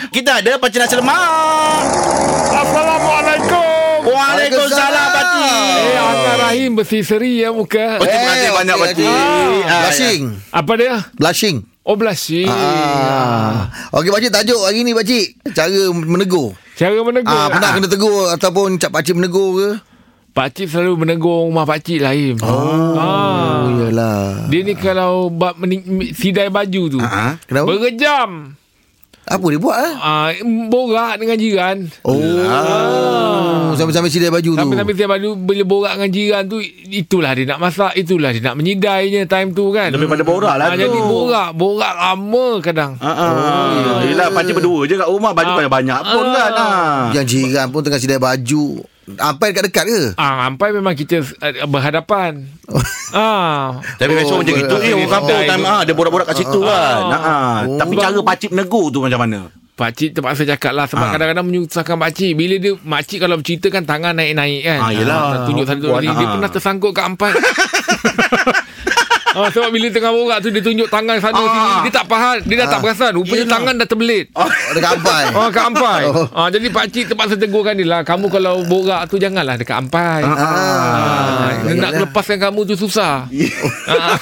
Kita 0.16 0.32
ada 0.40 0.52
Pakcik 0.56 0.80
Nasi 0.80 0.96
Lemak. 0.96 1.20
Assalamualaikum. 2.54 3.98
Waalaikumsalam 4.08 5.08
Pakcik. 5.12 5.52
Eh, 5.52 5.98
Angga 6.00 6.34
Rahim 6.40 6.72
ya 7.34 7.50
muka. 7.52 7.98
Oh, 8.00 8.06
terima 8.06 8.30
kasih 8.32 8.48
Eh, 8.48 8.54
banyak 8.54 8.76
Pakcik. 8.78 9.10
Ah, 9.10 9.82
Blushing. 9.84 10.22
Apa 10.54 10.72
dia? 10.78 10.94
Blushing. 11.18 11.58
Oh, 11.88 11.96
blushing. 11.96 12.52
Ah. 12.52 13.72
Okey 13.96 14.12
pakcik 14.12 14.28
tajuk 14.28 14.60
hari 14.60 14.84
ni 14.84 14.92
pakcik. 14.92 15.40
Cara 15.56 15.72
menegur. 15.96 16.52
Cara 16.76 17.00
menegur. 17.00 17.32
Ah, 17.32 17.48
pernah 17.48 17.70
kena 17.74 17.88
tegur 17.88 18.28
ataupun 18.30 18.76
cap 18.76 18.92
pakcik 18.92 19.16
menegur 19.16 19.56
ke? 19.56 19.70
Pakcik 20.38 20.70
selalu 20.70 21.02
menegur 21.02 21.50
rumah 21.50 21.66
pakcik 21.66 21.98
Rahim. 21.98 22.38
Oh. 22.46 22.94
Oh, 22.94 23.74
iyalah. 23.74 24.46
Dia 24.46 24.62
ni 24.62 24.78
kalau 24.78 25.34
bab 25.34 25.58
mening- 25.58 26.14
sidai 26.14 26.54
baju 26.54 26.94
tu. 26.94 27.00
Ah, 27.02 27.42
Kenapa? 27.42 27.74
Berjam. 27.74 28.54
Apa 29.28 29.44
dia 29.44 29.58
buat 29.58 29.76
eh? 29.76 29.94
Ah, 29.98 30.30
borak 30.70 31.18
dengan 31.18 31.36
jiran. 31.36 31.78
Oh. 32.06 33.74
Sampai-sampai 33.74 34.08
sidai 34.08 34.30
baju 34.30 34.52
tu. 34.54 34.62
Sampai-sampai 34.62 34.94
sidai 34.94 35.10
baju 35.10 35.30
bila 35.36 35.64
borak 35.66 35.94
dengan 35.98 36.12
jiran 36.14 36.44
tu 36.46 36.62
itulah 36.88 37.34
dia 37.34 37.44
nak 37.44 37.60
masak, 37.60 37.98
itulah 37.98 38.30
dia 38.30 38.40
nak 38.40 38.56
menyidainya 38.56 39.26
time 39.26 39.52
tu 39.52 39.74
kan. 39.74 39.90
Lebih 39.90 40.06
pada 40.06 40.22
borak 40.22 40.54
lah 40.56 40.70
Ah, 40.70 40.72
tu. 40.72 40.80
Jadi 40.80 41.00
borak, 41.02 41.50
borak 41.58 41.94
lama 41.94 42.48
kadang. 42.62 42.92
Ah, 43.00 43.10
ah. 43.10 44.06
Yelah 44.06 44.30
Pakcik 44.32 44.54
berdua 44.56 44.86
je 44.86 44.96
kat 44.96 45.10
rumah 45.10 45.34
Baju 45.34 45.50
Ah. 45.50 45.58
banyak-banyak 45.60 46.00
pun 46.08 46.24
Ah. 46.24 46.32
kan 46.32 46.52
ah. 46.54 47.02
Yang 47.12 47.26
jiran 47.28 47.68
pun 47.68 47.82
tengah 47.82 47.98
sidai 47.98 48.22
baju. 48.22 48.86
Sampai 49.08 49.48
dekat-dekat 49.50 49.86
ke? 49.88 50.02
Ah, 50.16 50.44
sampai 50.46 50.70
memang 50.70 50.92
kita 50.92 51.24
uh, 51.24 51.64
berhadapan. 51.66 52.44
ah. 53.16 53.80
Tapi 53.96 54.12
Oh, 54.20 54.36
macam 54.36 54.52
itu 54.52 54.68
ber- 54.68 54.84
Eh 54.84 54.92
orang 54.92 55.08
kampung 55.10 55.32
Kedai 55.34 55.48
time 55.48 55.62
tu. 55.62 55.70
ah, 55.70 55.82
Dia 55.82 55.94
borak-borak 55.94 56.28
kat 56.28 56.36
situ 56.38 56.60
kan 56.60 57.02
ah. 57.10 57.64
Oh. 57.64 57.80
Tapi 57.80 57.94
cara 57.96 58.20
pakcik 58.20 58.52
menegur 58.52 58.92
tu 58.92 59.00
macam 59.00 59.16
mana 59.18 59.40
Pakcik 59.74 60.12
terpaksa 60.12 60.44
cakap 60.44 60.74
lah 60.74 60.86
Sebab 60.86 61.00
Ah. 61.02 61.12
kadang-kadang 61.14 61.46
menyusahkan 61.46 61.96
pakcik 61.96 62.34
Bila 62.34 62.58
dia 62.58 62.76
Makcik 62.76 63.22
kalau 63.22 63.38
bercerita 63.38 63.70
kan 63.70 63.86
Tangan 63.86 64.12
naik-naik 64.12 64.62
kan 64.62 64.80
Ah, 64.82 64.92
yelah. 64.92 65.46
Tunjuk 65.46 65.64
satu 65.64 65.88
lagi 65.94 66.10
Dia 66.10 66.18
ah. 66.20 66.32
pernah 66.34 66.50
tersangkut 66.50 66.92
kat 66.92 67.06
empat 67.08 67.32
Ah, 69.48 69.54
sebab 69.54 69.70
bila 69.70 69.88
tengah 69.88 70.12
borak 70.12 70.38
tu 70.40 70.50
Dia 70.50 70.60
tunjuk 70.60 70.88
tangan 70.88 71.16
sana 71.18 71.34
Ah. 71.34 71.48
sini 71.48 71.72
Dia 71.82 71.92
tak 71.94 72.06
faham 72.06 72.36
Dia 72.42 72.56
dah 72.58 72.68
tak 72.68 72.80
perasan 72.82 73.12
Rupanya 73.14 73.36
Yelah. 73.40 73.54
tangan 73.54 73.74
dah 73.74 73.88
terbelit 73.88 74.26
Oh, 74.36 74.50
dekat 74.70 74.92
ampai. 74.94 75.24
Oh 75.32 75.48
kat 75.48 75.64
ampai 75.66 76.02
Oh. 76.06 76.28
ah, 76.30 76.48
Jadi 76.48 76.68
pakcik 76.68 77.04
terpaksa 77.08 77.36
tegurkan 77.36 77.74
dia 77.74 77.88
lah 77.88 78.02
Kamu 78.02 78.28
kalau 78.28 78.60
borak 78.62 79.08
tu 79.08 79.16
Janganlah 79.16 79.56
dekat 79.56 79.80
ampai 79.80 80.22
ah, 80.22 80.36
Ah, 80.36 81.48
Dia 81.64 81.74
nak 81.74 81.92
yelah. 81.94 82.04
lepaskan 82.04 82.38
kamu 82.42 82.60
tu 82.66 82.76
susah 82.76 83.24
ah. 83.88 84.16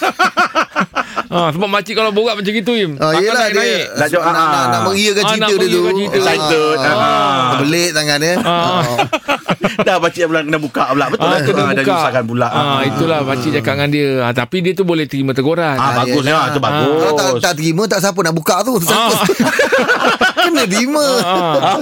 Ah, 1.36 1.50
Sebab 1.51 1.68
makcik 1.68 1.94
kalau 1.94 2.10
borak 2.10 2.36
macam 2.36 2.50
gitu 2.50 2.72
Im 2.74 2.92
Oh, 2.96 3.12
yelah 3.12 3.36
naik-naik 3.44 3.68
dia 3.86 3.94
Nak 3.94 4.08
jawab, 4.08 4.24
nak, 4.25 4.34
nak, 4.34 4.48
ah. 4.48 4.65
nak 4.65 4.82
mengiyakan 4.86 5.20
Ah, 5.20 5.30
cerita 5.30 5.44
nak 5.46 5.60
dia 5.60 5.68
tu. 5.68 5.82
Excited. 6.10 6.75
Ah. 6.77 6.96
Ah. 6.96 7.44
Terbelit 7.51 7.92
tangan 7.92 8.18
dia. 8.18 8.34
Ah. 8.39 8.80
Oh. 8.82 8.98
Dah 9.88 9.98
pakcik 9.98 10.24
pula 10.25 10.39
kena 10.42 10.58
buka 10.58 10.84
pula 10.88 11.06
Betul 11.10 11.25
Ah, 11.25 11.32
lah 11.32 11.39
kena 11.42 11.62
Ah, 11.62 11.68
Dah 11.68 11.75
buka. 11.75 11.92
nyusahkan 11.92 12.24
pula 12.24 12.48
Ah, 12.48 12.80
itulah 12.82 13.20
pakcik 13.22 13.51
cakap 13.54 13.74
dengan 13.75 13.89
dia. 13.89 14.10
Ah, 14.22 14.34
tapi 14.34 14.58
dia 14.62 14.72
tu 14.72 14.84
boleh 14.84 15.06
terima 15.06 15.32
teguran. 15.32 15.75
Ah, 15.75 15.84
Ah, 15.86 15.94
bagus 16.01 16.24
yelah. 16.24 16.48
ya, 16.48 16.54
tu 16.54 16.60
Kalau 16.60 16.72
tak, 17.12 17.25
bagus. 17.27 17.42
tak 17.42 17.54
terima 17.56 17.84
tak 17.86 18.00
siapa 18.00 18.20
nak 18.22 18.34
buka 18.34 18.56
tu. 18.62 18.74
Tersangkut. 18.80 19.27
Kena 20.46 20.64
terima. 20.70 21.06
Ah. 21.25 21.82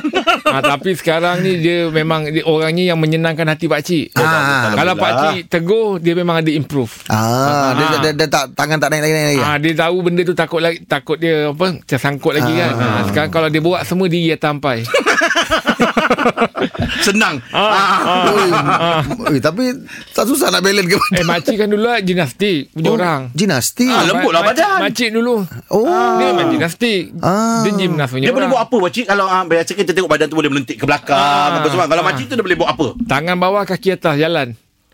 ah, 0.49 0.61
tapi 0.63 0.95
sekarang 0.95 1.43
ni 1.43 1.59
dia 1.59 1.91
memang 1.91 2.25
dia, 2.31 2.45
orangnya 2.47 2.93
yang 2.93 2.99
menyenangkan 2.99 3.43
hati 3.49 3.67
pakcik. 3.67 4.15
Ah. 4.15 4.23
Alhamdulillah. 4.23 4.77
Kalau 4.79 4.93
pakcik 4.95 5.39
tegur 5.51 5.87
dia 5.99 6.13
memang 6.15 6.39
ada 6.39 6.51
improve. 6.53 6.93
Ah, 7.11 7.75
dia, 7.75 7.85
dia, 7.85 7.99
dia, 7.99 8.11
dia 8.23 8.27
tak 8.31 8.55
tangan 8.55 8.79
tak 8.79 8.89
naik 8.93 9.03
lagi 9.03 9.13
lagi. 9.13 9.41
Ah, 9.43 9.57
dia 9.59 9.73
tahu 9.75 9.95
benda 10.05 10.21
tu 10.23 10.35
takut 10.37 10.61
lagi 10.63 10.79
takut 10.87 11.17
dia 11.19 11.51
apa 11.51 11.75
tersangkut 11.83 12.33
lagi 12.39 12.53
kan. 12.55 12.71
Ah, 12.79 13.03
sekarang 13.09 13.31
kalau 13.33 13.47
dia 13.51 13.61
buat 13.61 13.83
semua 13.83 14.07
diri 14.07 14.31
atas 14.31 14.53
sampai. 14.53 14.77
Senang 17.05 17.41
ah, 17.51 18.23
Oi, 18.29 18.49
oi, 19.27 19.37
tapi 19.39 19.63
tak 20.11 20.25
susah 20.25 20.47
nak 20.49 20.61
balance 20.61 20.87
ke 20.87 20.97
eh 21.13 21.23
makcik 21.23 21.55
kan 21.55 21.67
dulu 21.67 21.83
lah 21.83 21.99
gimnastik 21.99 22.71
punya 22.71 22.89
Oh, 22.89 22.95
orang. 22.95 23.21
Gimnastik. 23.33 23.89
Ah, 23.89 24.03
lembut 24.03 24.31
lah 24.31 24.41
Makcik- 24.41 24.59
badan. 24.61 24.79
Makcik 24.81 25.09
dulu. 25.11 25.35
Oh. 25.69 25.83
Dia 26.15 26.25
memang 26.29 26.47
gimnastik. 26.49 27.01
Ah. 27.19 27.61
Dia 27.61 27.71
gymnas 27.75 28.07
punya 28.07 28.25
Dia 28.25 28.31
boleh 28.31 28.47
orang. 28.47 28.53
buat 28.53 28.61
apa 28.63 28.75
pakcik 28.83 29.05
Kalau 29.05 29.25
ah, 29.25 29.43
biasa 29.43 29.71
kita 29.73 29.91
tengok 29.91 30.09
badan 30.09 30.27
tu 30.27 30.35
Boleh 30.35 30.49
melentik 30.49 30.77
ke 30.77 30.85
belakang 30.85 31.17
Ah. 31.17 31.57
apa 31.57 31.67
semua. 31.67 31.85
Kalau 31.85 32.01
Ah. 32.01 32.07
makcik 32.07 32.25
tu 32.25 32.33
dia 32.33 32.43
boleh 32.43 32.55
buat 32.55 32.69
apa 32.69 32.87
Tangan 33.03 33.35
bawah 33.35 33.63
kaki 33.63 33.89
atas 33.93 34.15
jalan. 34.15 34.47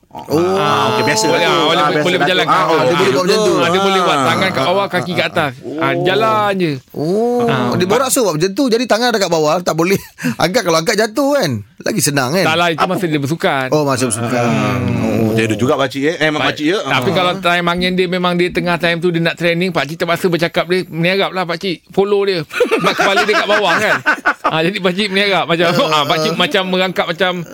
Oh. 0.09 0.25
Ah, 0.57 0.89
okey 0.89 1.05
biasa 1.05 1.29
Boleh, 1.29 1.37
lah 1.39 1.53
ah, 1.53 1.61
boleh, 1.61 1.77
Ah, 1.77 1.85
biasa 1.87 2.01
boleh 2.01 2.17
tu. 2.17 2.21
berjalan. 2.25 2.45
Ah, 2.45 2.53
Ah, 2.55 2.65
oh, 2.65 2.79
dia 2.81 2.95
boleh 2.97 3.11
buat 3.13 3.23
macam 3.23 3.39
tu. 3.39 3.53
Ah, 3.55 3.69
dia 3.69 3.79
boleh 3.79 4.01
buat 4.01 4.17
Ah. 4.17 4.25
tangan 4.25 4.49
kat 4.49 4.63
bawah, 4.65 4.85
kaki 4.89 5.11
kat 5.13 5.27
atas. 5.29 5.51
Ah, 5.77 5.93
jalan 5.95 6.51
je. 6.55 6.71
Oh, 6.91 7.45
Ah. 7.45 7.77
dia 7.77 7.85
borak 7.85 8.09
so 8.09 8.19
buat 8.21 8.33
macam 8.33 8.49
tu. 8.51 8.63
Jadi 8.67 8.83
tangan 8.83 9.09
dekat 9.11 9.29
bawah 9.29 9.61
tak 9.61 9.75
boleh. 9.75 10.01
Angkat 10.41 10.61
kalau 10.63 10.77
angkat 10.77 10.97
jatuh 10.97 11.37
kan. 11.37 11.51
Lagi 11.79 12.01
senang 12.01 12.33
kan. 12.33 12.41
Tak 12.43 12.55
lah, 12.57 12.67
itu 12.69 12.83
masa 12.83 13.05
dia 13.05 13.19
bersukan. 13.19 13.67
Oh, 13.69 13.85
masa 13.85 14.03
bersukan. 14.03 14.45
Oh, 14.99 15.31
dia 15.31 15.45
ada 15.45 15.55
juga 15.55 15.77
pakcik 15.77 16.01
eh. 16.03 16.15
Eh, 16.17 16.29
pakcik 16.33 16.65
ya. 16.67 16.79
Tapi 16.81 17.09
kalau 17.13 17.33
time 17.37 17.65
angin 17.69 17.93
dia 17.93 18.07
memang 18.07 18.33
dia 18.33 18.49
tengah 18.49 18.75
time 18.75 18.97
tu 18.97 19.13
dia 19.13 19.21
nak 19.21 19.37
training, 19.37 19.69
pakcik 19.69 19.95
terpaksa 19.95 20.25
bercakap 20.25 20.65
dia, 20.65 20.89
meniarap 20.89 21.31
lah 21.31 21.45
pakcik. 21.45 21.85
Follow 21.87 22.25
dia. 22.25 22.41
Mak 22.81 22.93
kepala 22.95 23.21
dia 23.23 23.35
kat 23.35 23.47
bawah 23.47 23.73
kan. 23.77 23.93
Ah, 24.49 24.61
jadi 24.61 24.77
pakcik 24.77 25.07
meniarap 25.07 25.45
macam 25.45 25.67
ah, 25.93 26.03
pakcik 26.03 26.33
macam 26.33 26.63
merangkap 26.67 27.05
macam 27.05 27.45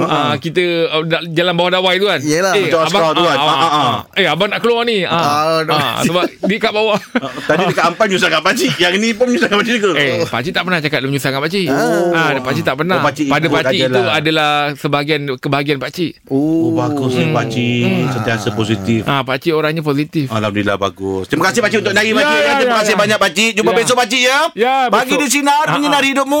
ah, 0.00 0.34
kita 0.36 0.62
uh, 0.88 1.02
jalan 1.28 1.52
bawah 1.52 1.72
dawai 1.74 1.94
tu 1.96 2.06
kan. 2.06 2.20
Yelah. 2.20 2.54
Macam 2.54 2.80
askar 2.80 3.10
tu 3.12 3.24
kan. 3.24 3.36
ah, 3.36 3.42
Ah, 3.44 3.58
ah, 3.58 3.72
ah. 3.74 3.94
Eh, 4.14 4.24
abang 4.24 4.46
nak 4.46 4.60
keluar 4.60 4.82
ni. 4.82 5.02
Ah, 5.02 5.18
Ah, 5.64 5.66
ah, 5.66 5.94
sebab 6.00 6.22
dia 6.40 6.58
kat 6.58 6.70
bawah. 6.70 6.98
Ah, 7.16 7.30
Tadi 7.44 7.64
dekat 7.66 7.84
ampan 7.86 8.06
nyusahkan 8.06 8.40
pakcik. 8.40 8.72
Yang 8.76 8.94
ni 8.96 9.10
pun 9.10 9.26
nyusahkan 9.26 9.56
pakcik 9.56 9.78
ke? 9.78 9.90
Eh, 9.94 10.22
pakcik 10.24 10.52
tak 10.52 10.62
pernah 10.62 10.78
cakap 10.78 10.98
dia 10.98 11.08
menyusahkan 11.08 11.40
pakcik. 11.40 11.66
Ah, 12.12 12.30
pakcik 12.38 12.62
tak 12.62 12.76
pernah. 12.76 12.96
Oh, 12.96 13.04
pakcik 13.04 13.26
Pada 13.26 13.46
pakcik 13.48 13.78
itu 13.82 14.00
lah. 14.00 14.12
adalah 14.14 14.50
sebahagian 14.74 15.20
kebahagiaan 15.34 15.80
pakcik. 15.80 16.10
Oh, 16.26 16.70
bagus 16.70 17.12
ni 17.14 17.26
pakcik. 17.28 17.82
Sentiasa 18.12 18.48
positif. 18.52 19.00
Ah, 19.04 19.22
pakcik 19.22 19.52
orangnya 19.52 19.80
positif. 19.80 20.28
Alhamdulillah 20.28 20.76
bagus. 20.76 21.26
Terima 21.26 21.48
kasih 21.48 21.60
pakcik 21.60 21.78
untuk 21.80 21.92
nari 21.92 22.06
Ya, 22.06 22.14
pakcik 22.14 22.36
ya. 22.36 22.44
ya, 22.44 22.54
Terima 22.54 22.70
ya, 22.70 22.78
kasih 22.78 22.94
ya. 22.94 23.00
banyak 23.00 23.18
pakcik. 23.18 23.50
Jumpa 23.54 23.70
Ya. 23.70 23.76
besok 23.76 23.96
pakcik 23.96 24.22
ya. 24.22 24.38
Ya, 24.54 24.74
besok. 24.86 25.18
di 25.18 25.28
sinar 25.28 25.64
Ah, 25.64 25.72
menyinari 25.74 26.08
hidupmu 26.12 26.40